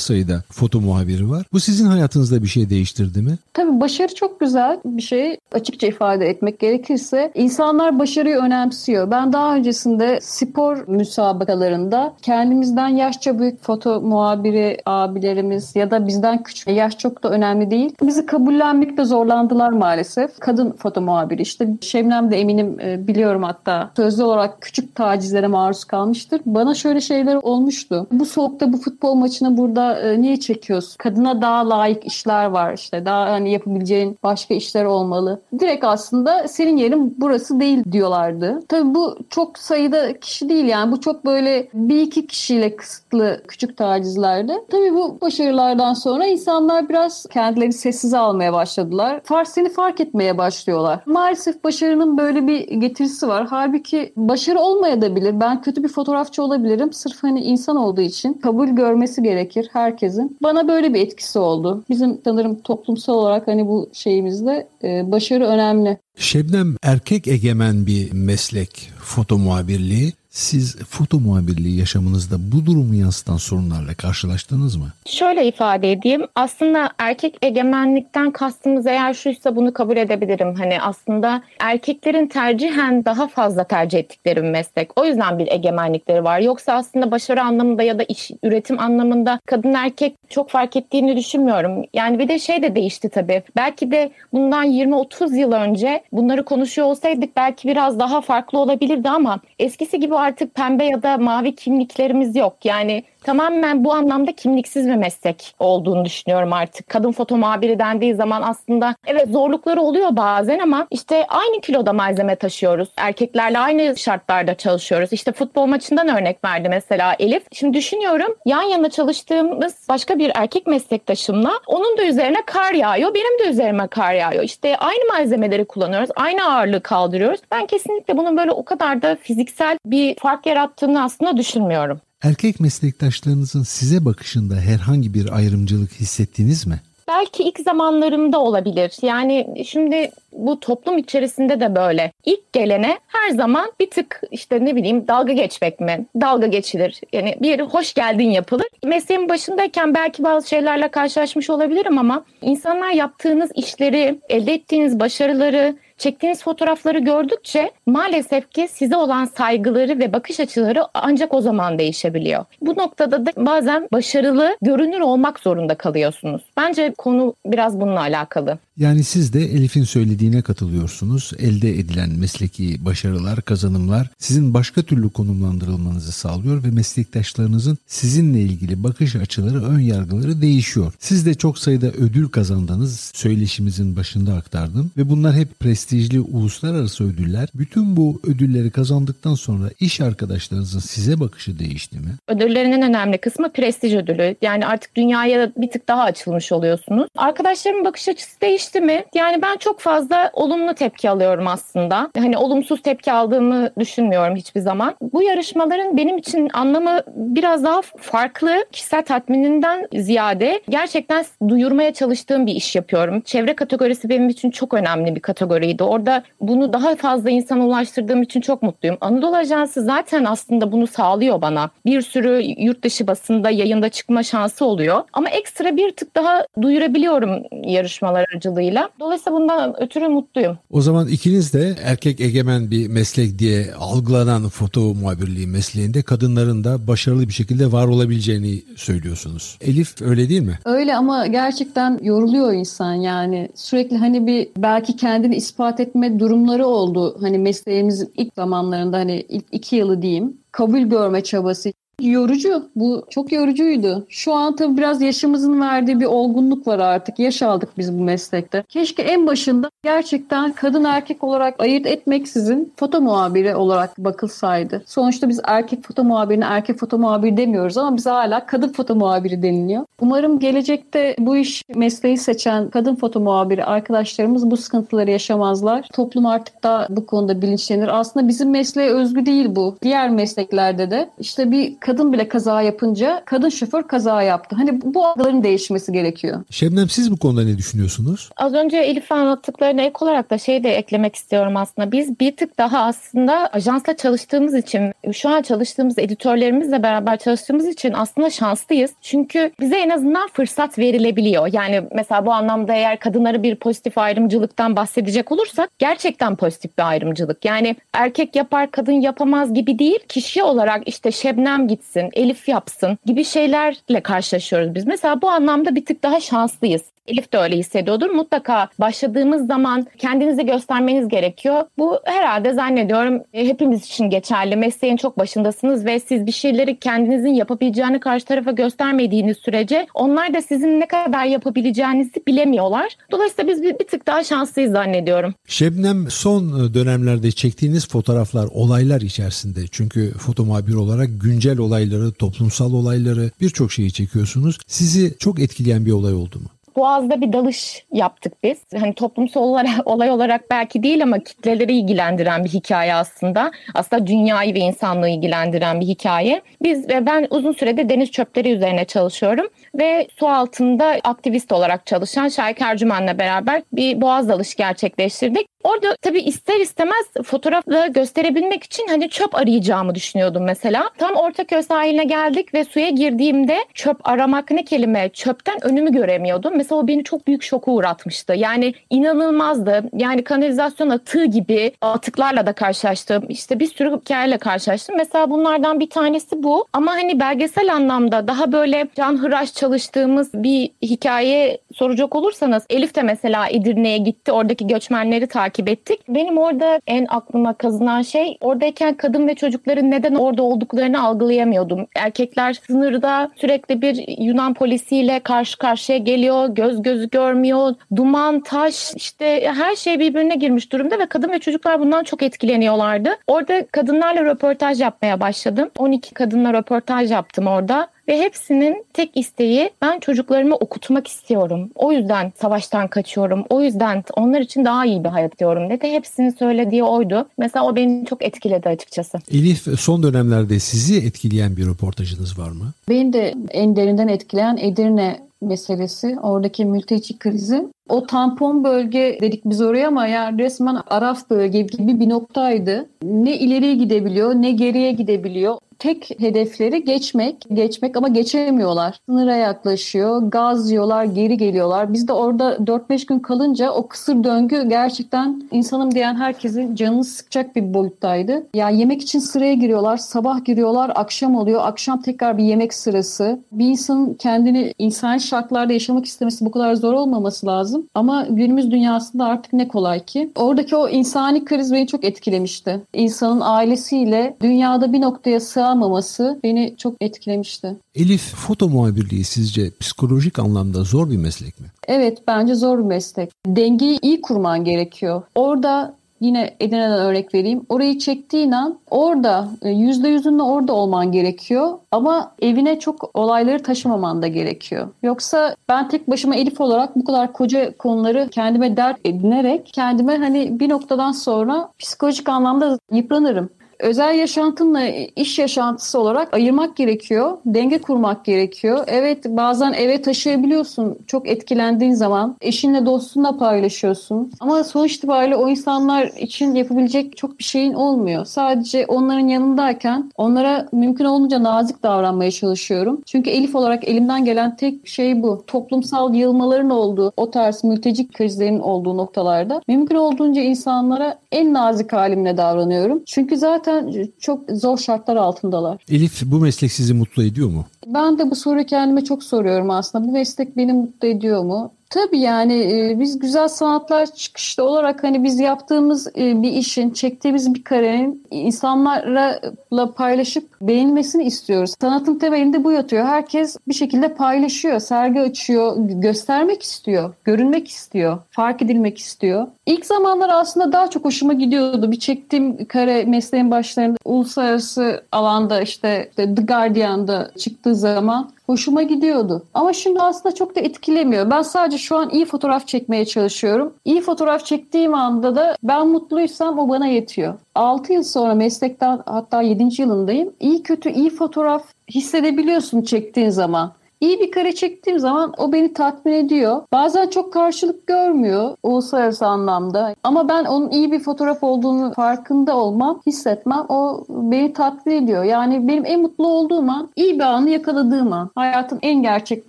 sayıda 0.00 0.42
foto 0.50 0.80
muhabiri 0.80 1.30
var. 1.30 1.46
Bu 1.52 1.60
sizin 1.60 1.86
hayatınızda 1.86 2.42
bir 2.42 2.48
şey 2.48 2.70
değiştirdi 2.70 3.22
mi? 3.22 3.38
Tabii 3.52 3.80
başarı 3.80 4.14
çok 4.14 4.40
güzel 4.40 4.80
bir 4.84 5.02
şey. 5.02 5.36
Açıkça 5.52 5.86
ifade 5.86 6.26
etmek 6.26 6.58
gerekirse 6.58 7.32
insanlar 7.34 7.98
başarıyı 7.98 8.36
önemsiyor. 8.36 9.10
Ben 9.10 9.32
daha 9.32 9.56
öncesinde 9.56 10.18
spor 10.22 10.88
müsabakalarında 10.88 12.14
kendimizden 12.22 12.88
yaşça 12.88 13.38
büyük 13.38 13.62
foto 13.62 14.00
muhabiri 14.00 14.78
abilerimiz 14.86 15.76
ya 15.76 15.90
da 15.90 16.06
bizden 16.06 16.42
küçük 16.42 16.68
yaş 16.68 16.98
çok 16.98 17.22
da 17.22 17.30
önemli 17.30 17.70
değil. 17.70 17.94
Bizi 18.02 18.26
kabullenmekte 18.26 19.04
zorlandılar 19.04 19.70
maalesef. 19.70 20.40
Kadın 20.40 20.72
foto 20.72 21.00
muhabiri 21.00 21.42
işte 21.42 21.68
Şebnem 21.80 22.30
de 22.30 22.40
eminim 22.40 22.80
e, 22.80 23.06
biliyorum 23.06 23.42
hatta 23.42 23.90
sözlü 23.96 24.22
olarak 24.22 24.60
küçük 24.60 24.94
tacizlere 24.94 25.46
maruz 25.46 25.84
kalmıştır. 26.24 26.40
Bana 26.46 26.74
şöyle 26.74 27.00
şeyler 27.00 27.34
olmuştu. 27.34 28.06
Bu 28.12 28.26
soğukta 28.26 28.72
bu 28.72 28.76
futbol 28.76 29.14
maçını 29.14 29.56
burada 29.56 30.00
e, 30.00 30.20
niye 30.20 30.40
çekiyorsun? 30.40 30.96
Kadına 30.98 31.42
daha 31.42 31.68
layık 31.68 32.06
işler 32.06 32.44
var 32.44 32.72
işte. 32.74 33.04
Daha 33.04 33.30
hani 33.30 33.52
yapabileceğin 33.52 34.18
başka 34.22 34.54
işler 34.54 34.84
olmalı. 34.84 35.40
Direkt 35.58 35.84
aslında 35.84 36.48
senin 36.48 36.76
yerin 36.76 37.14
burası 37.18 37.60
değil 37.60 37.84
diyorlardı. 37.92 38.60
Tabii 38.68 38.94
bu 38.94 39.18
çok 39.30 39.58
sayıda 39.58 40.20
kişi 40.20 40.48
değil 40.48 40.64
yani. 40.64 40.92
Bu 40.92 41.00
çok 41.00 41.24
böyle 41.24 41.68
bir 41.74 42.00
iki 42.00 42.26
kişiyle 42.26 42.76
kısıtlı 42.76 43.42
küçük 43.48 43.76
tacizlerdi. 43.76 44.52
Tabii 44.70 44.94
bu 44.94 45.18
başarılardan 45.20 45.94
sonra 45.94 46.26
insanlar 46.26 46.88
biraz 46.88 47.26
kendilerini 47.32 47.72
sessize 47.72 48.18
almaya 48.18 48.52
başladılar. 48.52 49.20
Fark 49.24 49.48
seni 49.48 49.68
fark 49.68 50.00
etmeye 50.00 50.38
başlıyorlar. 50.38 51.00
Maalesef 51.06 51.64
başarının 51.64 52.18
böyle 52.18 52.46
bir 52.46 52.68
getirisi 52.68 53.28
var. 53.28 53.46
Halbuki 53.50 54.12
başarı 54.16 54.60
olmaya 54.60 55.02
da 55.02 55.16
bilir. 55.16 55.40
Ben 55.40 55.62
kötü 55.62 55.82
bir 55.82 55.88
fotoğrafçı 56.14 56.42
olabilirim. 56.42 56.92
Sırf 56.92 57.22
hani 57.22 57.40
insan 57.40 57.76
olduğu 57.76 58.00
için 58.00 58.34
kabul 58.34 58.68
görmesi 58.68 59.22
gerekir 59.22 59.68
herkesin. 59.72 60.36
Bana 60.42 60.68
böyle 60.68 60.94
bir 60.94 61.00
etkisi 61.00 61.38
oldu. 61.38 61.84
Bizim 61.90 62.18
sanırım 62.24 62.60
toplumsal 62.60 63.14
olarak 63.14 63.48
hani 63.48 63.66
bu 63.66 63.90
şeyimizde 63.92 64.68
e, 64.84 65.12
başarı 65.12 65.46
önemli. 65.46 65.98
Şebnem 66.16 66.76
erkek 66.82 67.28
egemen 67.28 67.86
bir 67.86 68.12
meslek 68.12 68.90
foto 68.98 69.38
muhabirliği. 69.38 70.12
Siz 70.34 70.76
foto 70.76 71.18
muhabirliği 71.18 71.78
yaşamınızda 71.78 72.36
bu 72.52 72.66
durumu 72.66 72.94
yansıtan 72.94 73.36
sorunlarla 73.36 73.94
karşılaştınız 73.94 74.76
mı? 74.76 74.86
Şöyle 75.06 75.46
ifade 75.46 75.92
edeyim. 75.92 76.22
Aslında 76.34 76.90
erkek 76.98 77.36
egemenlikten 77.42 78.30
kastımız 78.30 78.86
eğer 78.86 79.14
şuysa 79.14 79.56
bunu 79.56 79.72
kabul 79.72 79.96
edebilirim. 79.96 80.54
Hani 80.54 80.80
aslında 80.80 81.42
erkeklerin 81.60 82.26
tercihen 82.26 83.04
daha 83.04 83.28
fazla 83.28 83.64
tercih 83.64 83.98
ettikleri 83.98 84.42
bir 84.42 84.50
meslek. 84.50 85.00
O 85.00 85.04
yüzden 85.04 85.38
bir 85.38 85.48
egemenlikleri 85.52 86.24
var. 86.24 86.40
Yoksa 86.40 86.72
aslında 86.72 87.10
başarı 87.10 87.42
anlamında 87.42 87.82
ya 87.82 87.98
da 87.98 88.02
iş 88.02 88.30
üretim 88.42 88.80
anlamında 88.80 89.40
kadın 89.46 89.74
erkek 89.74 90.14
çok 90.28 90.50
fark 90.50 90.76
ettiğini 90.76 91.16
düşünmüyorum. 91.16 91.84
Yani 91.94 92.18
bir 92.18 92.28
de 92.28 92.38
şey 92.38 92.62
de 92.62 92.74
değişti 92.74 93.08
tabii. 93.08 93.42
Belki 93.56 93.90
de 93.90 94.12
bundan 94.32 94.66
20-30 94.66 95.36
yıl 95.36 95.52
önce 95.52 96.02
bunları 96.12 96.44
konuşuyor 96.44 96.88
olsaydık 96.88 97.36
belki 97.36 97.68
biraz 97.68 97.98
daha 97.98 98.20
farklı 98.20 98.58
olabilirdi 98.58 99.08
ama 99.08 99.40
eskisi 99.58 100.00
gibi 100.00 100.14
artık 100.24 100.54
pembe 100.54 100.84
ya 100.84 101.02
da 101.02 101.18
mavi 101.18 101.54
kimliklerimiz 101.54 102.36
yok. 102.36 102.56
Yani 102.64 103.04
tamamen 103.24 103.84
bu 103.84 103.92
anlamda 103.92 104.32
kimliksiz 104.32 104.88
bir 104.88 104.94
meslek 104.94 105.54
olduğunu 105.58 106.04
düşünüyorum 106.04 106.52
artık. 106.52 106.88
Kadın 106.88 107.12
foto 107.12 107.36
muhabiri 107.36 107.78
dendiği 107.78 108.14
zaman 108.14 108.42
aslında 108.42 108.94
evet 109.06 109.28
zorlukları 109.28 109.80
oluyor 109.80 110.16
bazen 110.16 110.58
ama 110.58 110.86
işte 110.90 111.26
aynı 111.28 111.60
kiloda 111.60 111.92
malzeme 111.92 112.36
taşıyoruz. 112.36 112.88
Erkeklerle 112.96 113.58
aynı 113.58 113.96
şartlarda 113.96 114.54
çalışıyoruz. 114.54 115.12
İşte 115.12 115.32
futbol 115.32 115.66
maçından 115.66 116.08
örnek 116.08 116.44
verdi 116.44 116.68
mesela 116.68 117.16
Elif. 117.18 117.42
Şimdi 117.52 117.78
düşünüyorum 117.78 118.36
yan 118.46 118.62
yana 118.62 118.90
çalıştığımız 118.90 119.74
başka 119.88 120.18
bir 120.18 120.32
erkek 120.34 120.66
meslektaşımla 120.66 121.52
onun 121.66 121.98
da 121.98 122.04
üzerine 122.04 122.38
kar 122.46 122.72
yağıyor. 122.72 123.14
Benim 123.14 123.38
de 123.38 123.50
üzerime 123.50 123.86
kar 123.86 124.14
yağıyor. 124.14 124.42
İşte 124.42 124.76
aynı 124.76 125.12
malzemeleri 125.12 125.64
kullanıyoruz. 125.64 126.10
Aynı 126.16 126.44
ağırlığı 126.44 126.82
kaldırıyoruz. 126.82 127.40
Ben 127.50 127.66
kesinlikle 127.66 128.16
bunun 128.16 128.36
böyle 128.36 128.50
o 128.50 128.64
kadar 128.64 129.02
da 129.02 129.16
fiziksel 129.16 129.78
bir 129.86 130.13
fark 130.18 130.46
yarattığını 130.46 131.02
aslında 131.02 131.36
düşünmüyorum. 131.36 132.00
Erkek 132.22 132.60
meslektaşlarınızın 132.60 133.62
size 133.62 134.04
bakışında 134.04 134.54
herhangi 134.54 135.14
bir 135.14 135.36
ayrımcılık 135.36 135.92
hissettiniz 135.92 136.66
mi? 136.66 136.80
Belki 137.08 137.42
ilk 137.42 137.60
zamanlarımda 137.60 138.40
olabilir. 138.40 138.92
Yani 139.02 139.64
şimdi 139.66 140.10
bu 140.32 140.60
toplum 140.60 140.98
içerisinde 140.98 141.60
de 141.60 141.74
böyle. 141.74 142.12
İlk 142.24 142.52
gelene 142.52 142.98
her 143.06 143.30
zaman 143.30 143.72
bir 143.80 143.90
tık 143.90 144.20
işte 144.30 144.64
ne 144.64 144.76
bileyim 144.76 145.08
dalga 145.08 145.32
geçmek 145.32 145.80
mi? 145.80 146.06
Dalga 146.20 146.46
geçilir. 146.46 147.00
Yani 147.12 147.36
bir 147.42 147.60
hoş 147.60 147.94
geldin 147.94 148.30
yapılır. 148.30 148.66
Mesleğin 148.84 149.28
başındayken 149.28 149.94
belki 149.94 150.24
bazı 150.24 150.48
şeylerle 150.48 150.88
karşılaşmış 150.88 151.50
olabilirim 151.50 151.98
ama 151.98 152.24
insanlar 152.42 152.90
yaptığınız 152.90 153.50
işleri, 153.54 154.18
elde 154.28 154.54
ettiğiniz 154.54 155.00
başarıları, 155.00 155.76
çektiğiniz 155.98 156.42
fotoğrafları 156.42 156.98
gördükçe 156.98 157.70
maalesef 157.86 158.50
ki 158.50 158.68
size 158.68 158.96
olan 158.96 159.24
saygıları 159.24 159.98
ve 159.98 160.12
bakış 160.12 160.40
açıları 160.40 160.82
ancak 160.94 161.34
o 161.34 161.40
zaman 161.40 161.78
değişebiliyor. 161.78 162.44
Bu 162.60 162.74
noktada 162.78 163.26
da 163.26 163.30
bazen 163.36 163.88
başarılı, 163.92 164.56
görünür 164.62 165.00
olmak 165.00 165.40
zorunda 165.40 165.74
kalıyorsunuz. 165.74 166.42
Bence 166.56 166.94
konu 166.98 167.34
biraz 167.46 167.80
bununla 167.80 168.00
alakalı. 168.00 168.58
Yani 168.76 169.04
siz 169.04 169.32
de 169.32 169.44
Elif'in 169.44 169.84
söylediğine 169.84 170.42
katılıyorsunuz. 170.42 171.32
Elde 171.38 171.78
edilen 171.78 172.10
mesleki 172.10 172.84
başarılar, 172.84 173.42
kazanımlar 173.42 174.08
sizin 174.18 174.54
başka 174.54 174.82
türlü 174.82 175.10
konumlandırılmanızı 175.10 176.12
sağlıyor 176.12 176.64
ve 176.64 176.70
meslektaşlarınızın 176.70 177.78
sizinle 177.86 178.40
ilgili 178.40 178.82
bakış 178.82 179.16
açıları, 179.16 179.64
ön 179.64 179.78
yargıları 179.78 180.42
değişiyor. 180.42 180.92
Siz 180.98 181.26
de 181.26 181.34
çok 181.34 181.58
sayıda 181.58 181.86
ödül 181.86 182.28
kazandınız. 182.28 183.12
Söyleşimizin 183.14 183.96
başında 183.96 184.34
aktardım 184.34 184.90
ve 184.96 185.10
bunlar 185.10 185.34
hep 185.34 185.60
prestijli 185.60 186.20
uluslararası 186.20 187.04
ödüller. 187.04 187.48
Bütün 187.54 187.96
bu 187.96 188.20
ödülleri 188.24 188.70
kazandıktan 188.70 189.34
sonra 189.34 189.70
iş 189.80 190.00
arkadaşlarınızın 190.00 190.80
size 190.80 191.20
bakışı 191.20 191.58
değişti 191.58 191.96
mi? 191.96 192.10
Ödüllerin 192.28 192.72
en 192.72 192.82
önemli 192.82 193.18
kısmı 193.18 193.52
prestij 193.52 193.94
ödülü. 193.94 194.36
Yani 194.42 194.66
artık 194.66 194.96
dünyaya 194.96 195.52
bir 195.56 195.70
tık 195.70 195.88
daha 195.88 196.02
açılmış 196.02 196.52
oluyorsunuz. 196.52 197.08
Arkadaşlarımın 197.16 197.84
bakış 197.84 198.08
açısı 198.08 198.40
değişti 198.40 198.63
değişti 198.64 198.80
mi? 198.80 199.04
Yani 199.14 199.42
ben 199.42 199.56
çok 199.56 199.80
fazla 199.80 200.30
olumlu 200.32 200.74
tepki 200.74 201.10
alıyorum 201.10 201.46
aslında. 201.46 202.10
Hani 202.18 202.38
olumsuz 202.38 202.82
tepki 202.82 203.12
aldığımı 203.12 203.70
düşünmüyorum 203.78 204.36
hiçbir 204.36 204.60
zaman. 204.60 204.94
Bu 205.12 205.22
yarışmaların 205.22 205.96
benim 205.96 206.18
için 206.18 206.50
anlamı 206.52 207.00
biraz 207.16 207.64
daha 207.64 207.82
farklı. 207.82 208.64
Kişisel 208.72 209.04
tatmininden 209.04 209.88
ziyade 209.94 210.60
gerçekten 210.68 211.24
duyurmaya 211.48 211.92
çalıştığım 211.92 212.46
bir 212.46 212.54
iş 212.54 212.76
yapıyorum. 212.76 213.20
Çevre 213.20 213.54
kategorisi 213.56 214.08
benim 214.08 214.28
için 214.28 214.50
çok 214.50 214.74
önemli 214.74 215.16
bir 215.16 215.20
kategoriydi. 215.20 215.82
Orada 215.82 216.22
bunu 216.40 216.72
daha 216.72 216.96
fazla 216.96 217.30
insana 217.30 217.66
ulaştırdığım 217.66 218.22
için 218.22 218.40
çok 218.40 218.62
mutluyum. 218.62 218.98
Anadolu 219.00 219.36
Ajansı 219.36 219.82
zaten 219.82 220.24
aslında 220.24 220.72
bunu 220.72 220.86
sağlıyor 220.86 221.42
bana. 221.42 221.70
Bir 221.86 222.00
sürü 222.00 222.42
yurt 222.58 222.84
dışı 222.84 223.06
basında 223.06 223.50
yayında 223.50 223.88
çıkma 223.88 224.22
şansı 224.22 224.64
oluyor. 224.64 225.02
Ama 225.12 225.28
ekstra 225.28 225.76
bir 225.76 225.90
tık 225.90 226.16
daha 226.16 226.46
duyurabiliyorum 226.62 227.42
yarışmalar 227.64 228.24
aracılığıyla 228.32 228.53
aracılığıyla. 228.54 228.88
Dolayısıyla 229.00 229.38
bundan 229.40 229.82
ötürü 229.82 230.08
mutluyum. 230.08 230.58
O 230.70 230.80
zaman 230.80 231.08
ikiniz 231.08 231.52
de 231.52 231.76
erkek 231.84 232.20
egemen 232.20 232.70
bir 232.70 232.88
meslek 232.88 233.38
diye 233.38 233.74
algılanan 233.74 234.48
foto 234.48 234.94
muhabirliği 234.94 235.46
mesleğinde 235.46 236.02
kadınların 236.02 236.64
da 236.64 236.86
başarılı 236.86 237.28
bir 237.28 237.32
şekilde 237.32 237.72
var 237.72 237.86
olabileceğini 237.86 238.62
söylüyorsunuz. 238.76 239.58
Elif 239.60 240.02
öyle 240.02 240.28
değil 240.28 240.42
mi? 240.42 240.58
Öyle 240.64 240.96
ama 240.96 241.26
gerçekten 241.26 241.98
yoruluyor 242.02 242.52
insan 242.52 242.94
yani. 242.94 243.48
Sürekli 243.54 243.96
hani 243.96 244.26
bir 244.26 244.48
belki 244.56 244.96
kendini 244.96 245.36
ispat 245.36 245.80
etme 245.80 246.18
durumları 246.18 246.66
oldu. 246.66 247.16
Hani 247.20 247.38
mesleğimizin 247.38 248.12
ilk 248.16 248.34
zamanlarında 248.34 248.96
hani 248.96 249.24
ilk 249.28 249.44
iki 249.52 249.76
yılı 249.76 250.02
diyeyim 250.02 250.36
kabul 250.52 250.80
görme 250.80 251.22
çabası. 251.22 251.72
Yorucu. 252.00 252.68
Bu 252.76 253.06
çok 253.10 253.32
yorucuydu. 253.32 254.06
Şu 254.08 254.34
an 254.34 254.56
tabii 254.56 254.76
biraz 254.76 255.02
yaşımızın 255.02 255.60
verdiği 255.60 256.00
bir 256.00 256.06
olgunluk 256.06 256.66
var 256.66 256.78
artık. 256.78 257.18
Yaş 257.18 257.42
aldık 257.42 257.68
biz 257.78 257.98
bu 257.98 258.02
meslekte. 258.02 258.64
Keşke 258.68 259.02
en 259.02 259.26
başında 259.26 259.70
gerçekten 259.82 260.52
kadın 260.52 260.84
erkek 260.84 261.24
olarak 261.24 261.60
ayırt 261.60 261.86
etmeksizin 261.86 262.72
foto 262.76 263.00
muhabiri 263.00 263.56
olarak 263.56 263.98
bakılsaydı. 263.98 264.82
Sonuçta 264.86 265.28
biz 265.28 265.40
erkek 265.44 265.84
foto 265.84 266.04
muhabirine 266.04 266.44
erkek 266.44 266.78
foto 266.78 266.98
muhabiri 266.98 267.36
demiyoruz 267.36 267.78
ama 267.78 267.96
bize 267.96 268.10
hala 268.10 268.46
kadın 268.46 268.72
foto 268.72 268.94
muhabiri 268.94 269.42
deniliyor. 269.42 269.84
Umarım 270.00 270.38
gelecekte 270.38 271.16
bu 271.18 271.36
iş 271.36 271.62
mesleği 271.74 272.18
seçen 272.18 272.70
kadın 272.70 272.96
foto 272.96 273.20
muhabiri 273.20 273.64
arkadaşlarımız 273.64 274.50
bu 274.50 274.56
sıkıntıları 274.56 275.10
yaşamazlar. 275.10 275.88
Toplum 275.92 276.26
artık 276.26 276.62
da 276.64 276.86
bu 276.90 277.06
konuda 277.06 277.42
bilinçlenir. 277.42 277.98
Aslında 277.98 278.28
bizim 278.28 278.50
mesleğe 278.50 278.90
özgü 278.90 279.26
değil 279.26 279.46
bu. 279.48 279.76
Diğer 279.82 280.10
mesleklerde 280.10 280.90
de 280.90 281.10
işte 281.18 281.50
bir 281.50 281.76
kadın 281.84 282.12
bile 282.12 282.28
kaza 282.28 282.62
yapınca 282.62 283.22
kadın 283.24 283.48
şoför 283.48 283.82
kaza 283.82 284.22
yaptı. 284.22 284.56
Hani 284.56 284.80
bu 284.82 285.06
algıların 285.06 285.42
değişmesi 285.42 285.92
gerekiyor. 285.92 286.44
Şebnem 286.50 286.88
siz 286.88 287.12
bu 287.12 287.16
konuda 287.16 287.44
ne 287.44 287.58
düşünüyorsunuz? 287.58 288.30
Az 288.36 288.54
önce 288.54 288.76
Elif 288.76 289.12
anlattıklarına 289.12 289.82
ek 289.82 289.94
olarak 290.00 290.30
da 290.30 290.38
şey 290.38 290.64
de 290.64 290.76
eklemek 290.76 291.16
istiyorum 291.16 291.56
aslında. 291.56 291.92
Biz 291.92 292.20
bir 292.20 292.36
tık 292.36 292.58
daha 292.58 292.78
aslında 292.78 293.46
ajansla 293.46 293.96
çalıştığımız 293.96 294.54
için, 294.54 294.92
şu 295.12 295.28
an 295.28 295.42
çalıştığımız 295.42 295.98
editörlerimizle 295.98 296.82
beraber 296.82 297.16
çalıştığımız 297.18 297.66
için 297.66 297.92
aslında 297.92 298.30
şanslıyız. 298.30 298.90
Çünkü 299.02 299.50
bize 299.60 299.76
en 299.76 299.90
azından 299.90 300.28
fırsat 300.28 300.78
verilebiliyor. 300.78 301.48
Yani 301.52 301.82
mesela 301.94 302.26
bu 302.26 302.32
anlamda 302.32 302.74
eğer 302.74 302.98
kadınları 302.98 303.42
bir 303.42 303.56
pozitif 303.56 303.98
ayrımcılıktan 303.98 304.76
bahsedecek 304.76 305.32
olursak 305.32 305.70
gerçekten 305.78 306.36
pozitif 306.36 306.78
bir 306.78 306.88
ayrımcılık. 306.88 307.44
Yani 307.44 307.76
erkek 307.92 308.36
yapar 308.36 308.70
kadın 308.70 308.92
yapamaz 308.92 309.54
gibi 309.54 309.78
değil. 309.78 309.98
Kişi 310.08 310.42
olarak 310.42 310.88
işte 310.88 311.12
Şebnem 311.12 311.68
gitsin, 311.74 312.10
Elif 312.12 312.48
yapsın 312.48 312.98
gibi 313.06 313.24
şeylerle 313.24 314.00
karşılaşıyoruz 314.02 314.74
biz. 314.74 314.86
Mesela 314.86 315.22
bu 315.22 315.30
anlamda 315.30 315.74
bir 315.74 315.84
tık 315.84 316.02
daha 316.02 316.20
şanslıyız. 316.20 316.82
Elif 317.06 317.32
de 317.32 317.38
öyle 317.38 317.56
hissediyordur. 317.56 318.10
Mutlaka 318.10 318.68
başladığımız 318.80 319.46
zaman 319.46 319.86
kendinizi 319.98 320.46
göstermeniz 320.46 321.08
gerekiyor. 321.08 321.64
Bu 321.78 322.00
herhalde 322.04 322.54
zannediyorum 322.54 323.22
e, 323.32 323.46
hepimiz 323.46 323.84
için 323.84 324.10
geçerli. 324.10 324.56
Mesleğin 324.56 324.96
çok 324.96 325.18
başındasınız 325.18 325.84
ve 325.84 326.00
siz 326.00 326.26
bir 326.26 326.32
şeyleri 326.32 326.78
kendinizin 326.78 327.34
yapabileceğini 327.34 328.00
karşı 328.00 328.24
tarafa 328.24 328.50
göstermediğiniz 328.50 329.36
sürece 329.36 329.86
onlar 329.94 330.34
da 330.34 330.42
sizin 330.42 330.80
ne 330.80 330.88
kadar 330.88 331.24
yapabileceğinizi 331.24 332.26
bilemiyorlar. 332.26 332.96
Dolayısıyla 333.10 333.52
biz 333.52 333.62
bir, 333.62 333.78
bir 333.78 333.86
tık 333.86 334.06
daha 334.06 334.24
şanslıyız 334.24 334.72
zannediyorum. 334.72 335.34
Şebnem 335.48 336.10
son 336.10 336.74
dönemlerde 336.74 337.30
çektiğiniz 337.30 337.88
fotoğraflar 337.88 338.48
olaylar 338.52 339.00
içerisinde. 339.00 339.60
Çünkü 339.70 340.12
foto 340.12 340.44
muhabir 340.44 340.74
olarak 340.74 341.08
güncel 341.22 341.58
olayları, 341.58 342.12
toplumsal 342.12 342.72
olayları 342.72 343.30
birçok 343.40 343.72
şeyi 343.72 343.92
çekiyorsunuz. 343.92 344.58
Sizi 344.66 345.18
çok 345.18 345.40
etkileyen 345.40 345.86
bir 345.86 345.92
olay 345.92 346.14
oldu 346.14 346.38
mu? 346.38 346.53
Boğaz'da 346.76 347.20
bir 347.20 347.32
dalış 347.32 347.84
yaptık 347.92 348.32
biz. 348.42 348.58
Hani 348.80 348.94
toplumsal 348.94 349.42
olarak, 349.42 349.70
olay 349.86 350.10
olarak 350.10 350.50
belki 350.50 350.82
değil 350.82 351.02
ama 351.02 351.18
kitleleri 351.18 351.76
ilgilendiren 351.76 352.44
bir 352.44 352.48
hikaye 352.48 352.94
aslında. 352.94 353.50
Aslında 353.74 354.06
dünyayı 354.06 354.54
ve 354.54 354.58
insanlığı 354.58 355.08
ilgilendiren 355.08 355.80
bir 355.80 355.86
hikaye. 355.86 356.42
Biz 356.62 356.88
ve 356.88 357.06
ben 357.06 357.26
uzun 357.30 357.52
süredir 357.52 357.88
deniz 357.88 358.10
çöpleri 358.10 358.50
üzerine 358.50 358.84
çalışıyorum 358.84 359.46
ve 359.74 360.08
su 360.18 360.28
altında 360.28 360.98
aktivist 361.04 361.52
olarak 361.52 361.86
çalışan 361.86 362.28
Şahik 362.28 362.60
Ercümen'le 362.60 363.18
beraber 363.18 363.62
bir 363.72 364.00
boğaz 364.00 364.28
dalış 364.28 364.54
gerçekleştirdik. 364.54 365.53
Orada 365.64 365.96
tabii 366.02 366.20
ister 366.20 366.60
istemez 366.60 367.06
fotoğrafla 367.24 367.86
gösterebilmek 367.86 368.64
için 368.64 368.86
hani 368.88 369.08
çöp 369.08 369.34
arayacağımı 369.34 369.94
düşünüyordum 369.94 370.44
mesela. 370.44 370.90
Tam 370.98 371.14
Ortaköy 371.14 371.62
sahiline 371.62 372.04
geldik 372.04 372.54
ve 372.54 372.64
suya 372.64 372.88
girdiğimde 372.88 373.58
çöp 373.74 374.08
aramak 374.08 374.50
ne 374.50 374.64
kelime 374.64 375.08
çöpten 375.08 375.64
önümü 375.64 375.92
göremiyordum. 375.92 376.56
Mesela 376.56 376.80
o 376.80 376.88
beni 376.88 377.04
çok 377.04 377.26
büyük 377.26 377.42
şoku 377.42 377.74
uğratmıştı. 377.74 378.34
Yani 378.34 378.74
inanılmazdı. 378.90 379.84
Yani 379.92 380.24
kanalizasyon 380.24 380.90
atığı 380.90 381.24
gibi 381.24 381.72
atıklarla 381.80 382.46
da 382.46 382.52
karşılaştım. 382.52 383.24
İşte 383.28 383.60
bir 383.60 383.66
sürü 383.66 383.96
hikayeyle 383.96 384.38
karşılaştım. 384.38 384.96
Mesela 384.96 385.30
bunlardan 385.30 385.80
bir 385.80 385.90
tanesi 385.90 386.42
bu. 386.42 386.66
Ama 386.72 386.92
hani 386.92 387.20
belgesel 387.20 387.74
anlamda 387.74 388.28
daha 388.28 388.52
böyle 388.52 388.88
canhıraş 388.96 389.54
çalıştığımız 389.54 390.34
bir 390.34 390.70
hikaye 390.82 391.58
soracak 391.74 392.16
olursanız 392.16 392.66
Elif 392.70 392.94
de 392.94 393.02
mesela 393.02 393.46
Edirne'ye 393.48 393.98
gitti. 393.98 394.32
Oradaki 394.32 394.66
göçmenleri 394.66 395.26
takip 395.26 395.53
ettik. 395.62 396.00
Benim 396.08 396.38
orada 396.38 396.80
en 396.86 397.06
aklıma 397.08 397.54
kazınan 397.54 398.02
şey 398.02 398.38
oradayken 398.40 398.94
kadın 398.94 399.28
ve 399.28 399.34
çocukların 399.34 399.90
neden 399.90 400.14
orada 400.14 400.42
olduklarını 400.42 401.02
algılayamıyordum. 401.02 401.86
Erkekler 401.96 402.52
sınırda 402.52 403.30
sürekli 403.36 403.82
bir 403.82 404.04
Yunan 404.18 404.54
polisiyle 404.54 405.20
karşı 405.20 405.58
karşıya 405.58 405.98
geliyor. 405.98 406.48
Göz 406.48 406.82
gözü 406.82 407.10
görmüyor. 407.10 407.74
Duman, 407.96 408.40
taş 408.40 408.92
işte 408.96 409.52
her 409.54 409.76
şey 409.76 409.98
birbirine 409.98 410.34
girmiş 410.34 410.72
durumda 410.72 410.98
ve 410.98 411.06
kadın 411.06 411.32
ve 411.32 411.38
çocuklar 411.38 411.80
bundan 411.80 412.04
çok 412.04 412.22
etkileniyorlardı. 412.22 413.10
Orada 413.26 413.66
kadınlarla 413.66 414.24
röportaj 414.24 414.80
yapmaya 414.80 415.20
başladım. 415.20 415.70
12 415.78 416.14
kadınla 416.14 416.52
röportaj 416.52 417.10
yaptım 417.10 417.46
orada 417.46 417.88
ve 418.08 418.18
hepsinin 418.18 418.84
tek 418.92 419.16
isteği 419.16 419.70
ben 419.82 420.00
çocuklarımı 420.00 420.54
okutmak 420.54 421.08
istiyorum. 421.08 421.70
O 421.74 421.92
yüzden 421.92 422.32
savaştan 422.40 422.88
kaçıyorum. 422.88 423.44
O 423.50 423.62
yüzden 423.62 424.04
onlar 424.16 424.40
için 424.40 424.64
daha 424.64 424.86
iyi 424.86 425.04
bir 425.04 425.08
hayat 425.08 425.38
diyorum 425.38 425.70
dedi. 425.70 425.88
Hepsinin 425.88 426.30
söylediği 426.30 426.84
oydu. 426.84 427.28
Mesela 427.38 427.66
o 427.66 427.76
beni 427.76 428.06
çok 428.06 428.24
etkiledi 428.24 428.68
açıkçası. 428.68 429.18
Elif 429.30 429.80
son 429.80 430.02
dönemlerde 430.02 430.58
sizi 430.58 430.96
etkileyen 430.96 431.56
bir 431.56 431.66
röportajınız 431.66 432.38
var 432.38 432.50
mı? 432.50 432.72
Beni 432.88 433.12
de 433.12 433.34
en 433.50 433.76
derinden 433.76 434.08
etkileyen 434.08 434.56
Edirne 434.56 435.20
meselesi, 435.40 436.16
oradaki 436.22 436.64
mülteci 436.64 437.18
krizi. 437.18 437.66
O 437.88 438.06
tampon 438.06 438.64
bölge 438.64 439.18
dedik 439.20 439.44
biz 439.44 439.60
oraya 439.60 439.88
ama 439.88 440.06
yani 440.06 440.42
resmen 440.42 440.78
Araf 440.86 441.30
bölge 441.30 441.62
gibi 441.62 442.00
bir 442.00 442.08
noktaydı. 442.08 442.86
Ne 443.02 443.38
ileriye 443.38 443.74
gidebiliyor 443.74 444.34
ne 444.34 444.50
geriye 444.50 444.92
gidebiliyor 444.92 445.58
tek 445.78 446.10
hedefleri 446.20 446.84
geçmek, 446.84 447.36
geçmek 447.52 447.96
ama 447.96 448.08
geçemiyorlar. 448.08 449.00
Sınıra 449.06 449.36
yaklaşıyor, 449.36 450.22
gaz 450.22 450.70
yiyorlar, 450.70 451.04
geri 451.04 451.36
geliyorlar. 451.36 451.92
Biz 451.92 452.08
de 452.08 452.12
orada 452.12 452.56
4-5 452.56 453.06
gün 453.06 453.18
kalınca 453.18 453.70
o 453.70 453.88
kısır 453.88 454.24
döngü 454.24 454.68
gerçekten 454.68 455.42
insanım 455.52 455.94
diyen 455.94 456.14
herkesin 456.14 456.74
canını 456.74 457.04
sıkacak 457.04 457.56
bir 457.56 457.74
boyuttaydı. 457.74 458.32
Ya 458.32 458.42
yani 458.54 458.80
yemek 458.80 459.02
için 459.02 459.18
sıraya 459.18 459.54
giriyorlar, 459.54 459.96
sabah 459.96 460.44
giriyorlar, 460.44 460.92
akşam 460.94 461.36
oluyor, 461.36 461.60
akşam 461.64 462.02
tekrar 462.02 462.38
bir 462.38 462.44
yemek 462.44 462.74
sırası. 462.74 463.38
Bir 463.52 463.66
insanın 463.66 464.14
kendini 464.14 464.72
insan 464.78 465.18
şartlarda 465.18 465.72
yaşamak 465.72 466.04
istemesi 466.04 466.44
bu 466.44 466.50
kadar 466.50 466.74
zor 466.74 466.92
olmaması 466.92 467.46
lazım. 467.46 467.73
Ama 467.94 468.26
günümüz 468.30 468.70
dünyasında 468.70 469.24
artık 469.24 469.52
ne 469.52 469.68
kolay 469.68 470.04
ki. 470.04 470.30
Oradaki 470.36 470.76
o 470.76 470.88
insani 470.88 471.44
kriz 471.44 471.72
beni 471.72 471.86
çok 471.86 472.04
etkilemişti. 472.04 472.80
İnsanın 472.94 473.40
ailesiyle 473.40 474.36
dünyada 474.40 474.92
bir 474.92 475.00
noktaya 475.00 475.40
sığ 475.40 475.64
sığamaması 475.64 476.40
beni 476.44 476.74
çok 476.78 476.94
etkilemişti. 477.00 477.76
Elif 477.94 478.34
foto 478.34 478.68
muhabirliği 478.68 479.24
sizce 479.24 479.70
psikolojik 479.80 480.38
anlamda 480.38 480.84
zor 480.84 481.10
bir 481.10 481.16
meslek 481.16 481.60
mi? 481.60 481.66
Evet 481.88 482.18
bence 482.28 482.54
zor 482.54 482.78
bir 482.78 482.84
meslek. 482.84 483.30
Dengeyi 483.46 483.98
iyi 484.02 484.20
kurman 484.20 484.64
gerekiyor. 484.64 485.22
Orada 485.34 485.96
Yine 486.24 486.56
Edirne'den 486.60 486.98
örnek 486.98 487.34
vereyim. 487.34 487.66
Orayı 487.68 487.98
çektiğin 487.98 488.52
an 488.52 488.78
orada 488.90 489.48
e, 489.62 489.70
yüzde 489.70 490.08
yüzünle 490.08 490.42
orada 490.42 490.72
olman 490.72 491.12
gerekiyor. 491.12 491.78
Ama 491.92 492.32
evine 492.42 492.78
çok 492.78 493.10
olayları 493.14 493.62
taşımaman 493.62 494.22
da 494.22 494.26
gerekiyor. 494.26 494.88
Yoksa 495.02 495.56
ben 495.68 495.88
tek 495.88 496.10
başıma 496.10 496.36
Elif 496.36 496.60
olarak 496.60 496.96
bu 496.96 497.04
kadar 497.04 497.32
koca 497.32 497.76
konuları 497.76 498.28
kendime 498.30 498.76
dert 498.76 498.98
edinerek 499.04 499.70
kendime 499.74 500.16
hani 500.16 500.60
bir 500.60 500.68
noktadan 500.68 501.12
sonra 501.12 501.68
psikolojik 501.78 502.28
anlamda 502.28 502.78
yıpranırım 502.92 503.50
özel 503.84 504.14
yaşantınla 504.14 504.86
iş 505.16 505.38
yaşantısı 505.38 506.00
olarak 506.00 506.34
ayırmak 506.34 506.76
gerekiyor. 506.76 507.38
Denge 507.46 507.78
kurmak 507.78 508.24
gerekiyor. 508.24 508.84
Evet 508.86 509.24
bazen 509.28 509.72
eve 509.72 510.02
taşıyabiliyorsun 510.02 510.98
çok 511.06 511.28
etkilendiğin 511.28 511.94
zaman. 511.94 512.36
Eşinle 512.40 512.86
dostunla 512.86 513.38
paylaşıyorsun. 513.38 514.32
Ama 514.40 514.64
sonuç 514.64 514.94
itibariyle 514.94 515.36
o 515.36 515.48
insanlar 515.48 516.06
için 516.06 516.54
yapabilecek 516.54 517.16
çok 517.16 517.38
bir 517.38 517.44
şeyin 517.44 517.74
olmuyor. 517.74 518.24
Sadece 518.24 518.86
onların 518.86 519.28
yanındayken 519.28 520.10
onlara 520.16 520.68
mümkün 520.72 521.04
olunca 521.04 521.42
nazik 521.42 521.82
davranmaya 521.82 522.30
çalışıyorum. 522.30 523.00
Çünkü 523.06 523.30
Elif 523.30 523.56
olarak 523.56 523.88
elimden 523.88 524.24
gelen 524.24 524.56
tek 524.56 524.88
şey 524.88 525.22
bu. 525.22 525.44
Toplumsal 525.46 526.14
yığılmaların 526.14 526.70
olduğu, 526.70 527.12
o 527.16 527.30
tarz 527.30 527.64
mülteci 527.64 528.08
krizlerin 528.08 528.60
olduğu 528.60 528.96
noktalarda 528.96 529.60
mümkün 529.68 529.96
olduğunca 529.96 530.42
insanlara 530.42 531.18
en 531.32 531.54
nazik 531.54 531.92
halimle 531.92 532.36
davranıyorum. 532.36 533.02
Çünkü 533.06 533.36
zaten 533.36 533.73
çok 534.20 534.50
zor 534.50 534.78
şartlar 534.78 535.16
altındalar. 535.16 535.84
Elif 535.88 536.22
bu 536.24 536.38
meslek 536.38 536.72
sizi 536.72 536.94
mutlu 536.94 537.22
ediyor 537.22 537.48
mu? 537.48 537.64
Ben 537.86 538.18
de 538.18 538.30
bu 538.30 538.34
soruyu 538.34 538.66
kendime 538.66 539.04
çok 539.04 539.22
soruyorum 539.22 539.70
aslında. 539.70 540.08
Bu 540.08 540.12
meslek 540.12 540.56
beni 540.56 540.72
mutlu 540.72 541.08
ediyor 541.08 541.42
mu? 541.42 541.70
Tabii 541.90 542.18
yani 542.18 542.54
e, 542.54 543.00
biz 543.00 543.18
güzel 543.18 543.48
sanatlar 543.48 544.14
çıkışlı 544.14 544.64
olarak 544.64 545.04
hani 545.04 545.24
biz 545.24 545.40
yaptığımız 545.40 546.06
e, 546.06 546.42
bir 546.42 546.52
işin, 546.52 546.90
çektiğimiz 546.90 547.54
bir 547.54 547.64
karenin 547.64 548.26
insanlarla 548.30 549.92
paylaşıp 549.96 550.53
beğenilmesini 550.68 551.24
istiyoruz. 551.24 551.74
Sanatın 551.80 552.18
temelinde 552.18 552.64
bu 552.64 552.72
yatıyor. 552.72 553.04
Herkes 553.04 553.56
bir 553.68 553.74
şekilde 553.74 554.14
paylaşıyor, 554.14 554.80
sergi 554.80 555.20
açıyor, 555.20 555.76
göstermek 555.78 556.62
istiyor, 556.62 557.14
görünmek 557.24 557.68
istiyor, 557.68 558.18
fark 558.30 558.62
edilmek 558.62 558.98
istiyor. 558.98 559.46
İlk 559.66 559.86
zamanlar 559.86 560.30
aslında 560.32 560.72
daha 560.72 560.90
çok 560.90 561.04
hoşuma 561.04 561.32
gidiyordu. 561.32 561.90
Bir 561.90 561.98
çektiğim 561.98 562.64
kare 562.64 563.04
mesleğin 563.04 563.50
başlarında 563.50 563.96
uluslararası 564.04 565.04
alanda 565.12 565.60
işte 565.60 566.10
The 566.16 566.24
Guardian'da 566.24 567.30
çıktığı 567.38 567.74
zaman 567.74 568.30
hoşuma 568.46 568.82
gidiyordu. 568.82 569.42
Ama 569.54 569.72
şimdi 569.72 570.00
aslında 570.00 570.34
çok 570.34 570.56
da 570.56 570.60
etkilemiyor. 570.60 571.30
Ben 571.30 571.42
sadece 571.42 571.78
şu 571.78 571.96
an 571.96 572.10
iyi 572.10 572.24
fotoğraf 572.24 572.66
çekmeye 572.66 573.04
çalışıyorum. 573.04 573.74
İyi 573.84 574.00
fotoğraf 574.00 574.44
çektiğim 574.44 574.94
anda 574.94 575.36
da 575.36 575.56
ben 575.62 575.88
mutluysam 575.88 576.58
o 576.58 576.68
bana 576.68 576.86
yetiyor. 576.86 577.34
6 577.54 577.92
yıl 577.92 578.02
sonra 578.02 578.34
meslekten 578.34 579.00
hatta 579.06 579.42
7. 579.42 579.82
yılındayım. 579.82 580.32
İyi 580.40 580.62
kötü 580.62 580.90
iyi 580.90 581.10
fotoğraf 581.10 581.64
hissedebiliyorsun 581.90 582.82
çektiğin 582.82 583.30
zaman. 583.30 583.72
İyi 584.00 584.20
bir 584.20 584.30
kare 584.30 584.54
çektiğim 584.54 584.98
zaman 584.98 585.32
o 585.38 585.52
beni 585.52 585.72
tatmin 585.72 586.12
ediyor. 586.12 586.62
Bazen 586.72 587.08
çok 587.08 587.32
karşılık 587.32 587.86
görmüyor 587.86 588.56
uluslararası 588.62 589.26
anlamda. 589.26 589.94
Ama 590.02 590.28
ben 590.28 590.44
onun 590.44 590.70
iyi 590.70 590.92
bir 590.92 591.00
fotoğraf 591.00 591.42
olduğunu 591.42 591.92
farkında 591.92 592.56
olmam, 592.56 593.00
hissetmem 593.06 593.64
o 593.68 594.04
beni 594.08 594.52
tatmin 594.52 595.04
ediyor. 595.04 595.24
Yani 595.24 595.68
benim 595.68 595.86
en 595.86 596.00
mutlu 596.00 596.26
olduğum 596.26 596.70
an 596.70 596.90
iyi 596.96 597.14
bir 597.14 597.24
anı 597.24 597.50
yakaladığım 597.50 598.12
an. 598.12 598.30
Hayatın 598.34 598.78
en 598.82 599.02
gerçek 599.02 599.48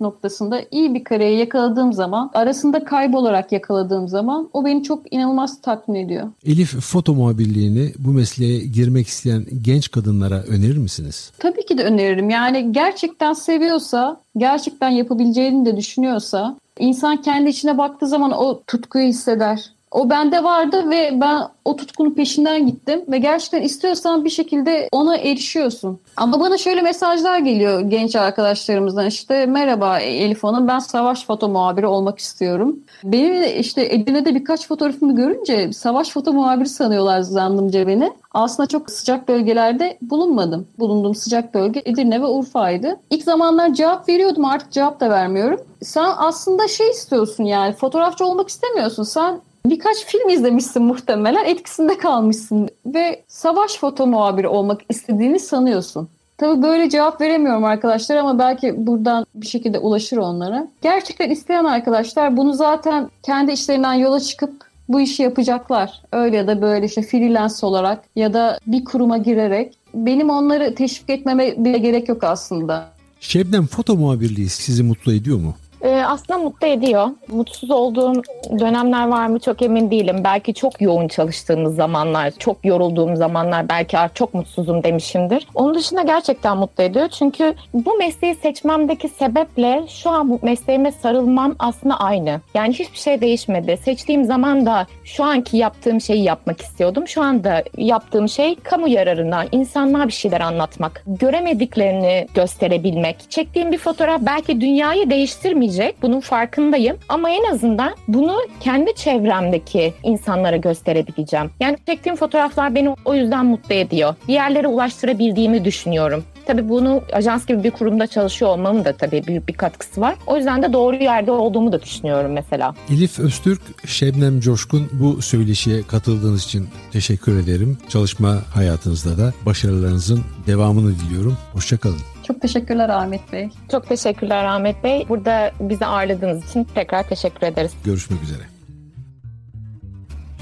noktasında 0.00 0.60
iyi 0.70 0.94
bir 0.94 1.04
kareyi 1.04 1.38
yakaladığım 1.38 1.92
zaman, 1.92 2.30
arasında 2.34 2.84
kaybolarak 2.84 3.52
yakaladığım 3.52 4.08
zaman 4.08 4.48
o 4.52 4.64
beni 4.64 4.82
çok 4.82 5.12
inanılmaz 5.12 5.60
tatmin 5.60 5.94
ediyor. 5.94 6.28
Elif 6.46 6.80
foto 6.80 7.14
muhabirliğini 7.14 7.92
bu 7.98 8.10
mesleğe 8.10 8.58
girmek 8.58 9.06
isteyen 9.06 9.44
genç 9.62 9.90
kadınlara 9.90 10.42
önerir 10.42 10.78
misiniz? 10.78 11.32
Tabii 11.38 11.66
ki 11.66 11.78
de 11.78 11.84
öneririm. 11.84 12.30
Yani 12.30 12.72
gerçekten 12.72 13.32
seviyorsa 13.32 14.16
gerçekten 14.36 14.90
yapabileceğini 14.90 15.66
de 15.66 15.76
düşünüyorsa 15.76 16.56
insan 16.78 17.22
kendi 17.22 17.50
içine 17.50 17.78
baktığı 17.78 18.06
zaman 18.06 18.32
o 18.32 18.62
tutkuyu 18.66 19.06
hisseder. 19.06 19.75
O 19.90 20.10
bende 20.10 20.44
vardı 20.44 20.90
ve 20.90 21.10
ben 21.20 21.42
o 21.64 21.76
tutkunun 21.76 22.10
peşinden 22.10 22.66
gittim 22.66 23.04
ve 23.08 23.18
gerçekten 23.18 23.62
istiyorsan 23.62 24.24
bir 24.24 24.30
şekilde 24.30 24.88
ona 24.92 25.16
erişiyorsun. 25.16 26.00
Ama 26.16 26.40
bana 26.40 26.58
şöyle 26.58 26.82
mesajlar 26.82 27.38
geliyor 27.38 27.80
genç 27.80 28.16
arkadaşlarımızdan 28.16 29.06
işte 29.06 29.46
merhaba 29.46 29.98
Elif 29.98 30.44
Hanım 30.44 30.68
ben 30.68 30.78
savaş 30.78 31.26
foto 31.26 31.48
muhabiri 31.48 31.86
olmak 31.86 32.18
istiyorum. 32.18 32.76
Benim 33.04 33.60
işte 33.60 33.94
Edirne'de 33.94 34.34
birkaç 34.34 34.68
fotoğrafımı 34.68 35.16
görünce 35.16 35.72
savaş 35.72 36.10
foto 36.10 36.32
muhabiri 36.32 36.68
sanıyorlar 36.68 37.20
zannımca 37.20 37.86
beni. 37.86 38.12
Aslında 38.32 38.66
çok 38.66 38.90
sıcak 38.90 39.28
bölgelerde 39.28 39.98
bulunmadım. 40.02 40.68
Bulunduğum 40.78 41.14
sıcak 41.14 41.54
bölge 41.54 41.82
Edirne 41.84 42.22
ve 42.22 42.26
Urfa'ydı. 42.26 43.00
İlk 43.10 43.24
zamanlar 43.24 43.74
cevap 43.74 44.08
veriyordum 44.08 44.44
artık 44.44 44.72
cevap 44.72 45.00
da 45.00 45.10
vermiyorum. 45.10 45.60
Sen 45.82 46.08
aslında 46.16 46.68
şey 46.68 46.90
istiyorsun 46.90 47.44
yani 47.44 47.72
fotoğrafçı 47.72 48.26
olmak 48.26 48.48
istemiyorsun. 48.48 49.02
Sen 49.02 49.40
birkaç 49.70 50.04
film 50.04 50.28
izlemişsin 50.28 50.82
muhtemelen 50.82 51.44
etkisinde 51.44 51.98
kalmışsın 51.98 52.68
ve 52.86 53.22
savaş 53.28 53.76
foto 53.76 54.06
muhabiri 54.06 54.48
olmak 54.48 54.80
istediğini 54.88 55.40
sanıyorsun. 55.40 56.08
Tabii 56.38 56.62
böyle 56.62 56.90
cevap 56.90 57.20
veremiyorum 57.20 57.64
arkadaşlar 57.64 58.16
ama 58.16 58.38
belki 58.38 58.86
buradan 58.86 59.26
bir 59.34 59.46
şekilde 59.46 59.78
ulaşır 59.78 60.16
onlara. 60.16 60.68
Gerçekten 60.82 61.30
isteyen 61.30 61.64
arkadaşlar 61.64 62.36
bunu 62.36 62.54
zaten 62.54 63.10
kendi 63.22 63.52
işlerinden 63.52 63.94
yola 63.94 64.20
çıkıp 64.20 64.52
bu 64.88 65.00
işi 65.00 65.22
yapacaklar. 65.22 66.02
Öyle 66.12 66.36
ya 66.36 66.46
da 66.46 66.62
böyle 66.62 66.86
işte 66.86 67.02
freelance 67.02 67.66
olarak 67.66 68.04
ya 68.16 68.34
da 68.34 68.58
bir 68.66 68.84
kuruma 68.84 69.18
girerek. 69.18 69.74
Benim 69.94 70.30
onları 70.30 70.74
teşvik 70.74 71.10
etmeme 71.10 71.64
bile 71.64 71.78
gerek 71.78 72.08
yok 72.08 72.24
aslında. 72.24 72.88
Şebnem 73.20 73.66
foto 73.66 73.96
muhabirliği 73.96 74.48
sizi 74.48 74.82
mutlu 74.82 75.12
ediyor 75.12 75.38
mu? 75.38 75.54
Ee, 75.82 76.02
aslında 76.06 76.38
mutlu 76.38 76.66
ediyor. 76.66 77.08
Mutsuz 77.28 77.70
olduğum 77.70 78.22
dönemler 78.58 79.08
var 79.08 79.26
mı 79.26 79.38
çok 79.38 79.62
emin 79.62 79.90
değilim. 79.90 80.16
Belki 80.24 80.54
çok 80.54 80.80
yoğun 80.80 81.08
çalıştığımız 81.08 81.74
zamanlar, 81.74 82.30
çok 82.30 82.64
yorulduğum 82.64 83.16
zamanlar 83.16 83.68
belki 83.68 83.98
artık 83.98 84.16
çok 84.16 84.34
mutsuzum 84.34 84.82
demişimdir. 84.82 85.46
Onun 85.54 85.74
dışında 85.74 86.02
gerçekten 86.02 86.56
mutlu 86.56 86.84
ediyor. 86.84 87.08
Çünkü 87.08 87.54
bu 87.74 87.96
mesleği 87.96 88.34
seçmemdeki 88.34 89.08
sebeple 89.08 89.84
şu 89.88 90.10
an 90.10 90.30
bu 90.30 90.38
mesleğime 90.42 90.92
sarılmam 90.92 91.54
aslında 91.58 92.00
aynı. 92.00 92.40
Yani 92.54 92.72
hiçbir 92.72 92.98
şey 92.98 93.20
değişmedi. 93.20 93.76
Seçtiğim 93.76 94.24
zaman 94.24 94.66
da 94.66 94.86
şu 95.04 95.24
anki 95.24 95.56
yaptığım 95.56 96.00
şeyi 96.00 96.22
yapmak 96.22 96.60
istiyordum. 96.60 97.08
Şu 97.08 97.22
anda 97.22 97.64
yaptığım 97.76 98.28
şey 98.28 98.54
kamu 98.54 98.88
yararına, 98.88 99.44
insanlığa 99.52 100.06
bir 100.06 100.12
şeyler 100.12 100.40
anlatmak, 100.40 101.02
göremediklerini 101.06 102.26
gösterebilmek. 102.34 103.30
Çektiğim 103.30 103.72
bir 103.72 103.78
fotoğraf 103.78 104.20
belki 104.20 104.60
dünyayı 104.60 105.10
değiştirmeyecek 105.10 105.65
olabilecek. 105.66 106.02
Bunun 106.02 106.20
farkındayım. 106.20 106.96
Ama 107.08 107.30
en 107.30 107.52
azından 107.52 107.94
bunu 108.08 108.36
kendi 108.60 108.94
çevremdeki 108.94 109.94
insanlara 110.02 110.56
gösterebileceğim. 110.56 111.50
Yani 111.60 111.76
çektiğim 111.86 112.16
fotoğraflar 112.16 112.74
beni 112.74 112.94
o 113.04 113.14
yüzden 113.14 113.46
mutlu 113.46 113.74
ediyor. 113.74 114.14
Bir 114.28 114.32
yerlere 114.32 114.68
ulaştırabildiğimi 114.68 115.64
düşünüyorum. 115.64 116.24
Tabii 116.46 116.68
bunu 116.68 117.02
ajans 117.12 117.46
gibi 117.46 117.64
bir 117.64 117.70
kurumda 117.70 118.06
çalışıyor 118.06 118.50
olmamın 118.50 118.84
da 118.84 118.92
tabii 118.92 119.22
büyük 119.26 119.48
bir 119.48 119.52
katkısı 119.52 120.00
var. 120.00 120.14
O 120.26 120.36
yüzden 120.36 120.62
de 120.62 120.72
doğru 120.72 120.96
yerde 120.96 121.30
olduğumu 121.30 121.72
da 121.72 121.82
düşünüyorum 121.82 122.32
mesela. 122.32 122.74
Elif 122.90 123.18
Öztürk, 123.18 123.60
Şebnem 123.86 124.40
Coşkun 124.40 124.88
bu 124.92 125.22
söyleşiye 125.22 125.82
katıldığınız 125.82 126.44
için 126.44 126.68
teşekkür 126.92 127.38
ederim. 127.42 127.78
Çalışma 127.88 128.38
hayatınızda 128.54 129.18
da 129.18 129.32
başarılarınızın 129.46 130.24
devamını 130.46 130.94
diliyorum. 130.98 131.36
Hoşçakalın. 131.52 132.15
Çok 132.26 132.40
teşekkürler 132.40 132.88
Ahmet 132.88 133.32
Bey. 133.32 133.48
Çok 133.70 133.88
teşekkürler 133.88 134.44
Ahmet 134.44 134.84
Bey. 134.84 135.06
Burada 135.08 135.52
bizi 135.60 135.86
ağırladığınız 135.86 136.50
için 136.50 136.66
tekrar 136.74 137.08
teşekkür 137.08 137.46
ederiz. 137.46 137.72
Görüşmek 137.84 138.22
üzere. 138.22 138.42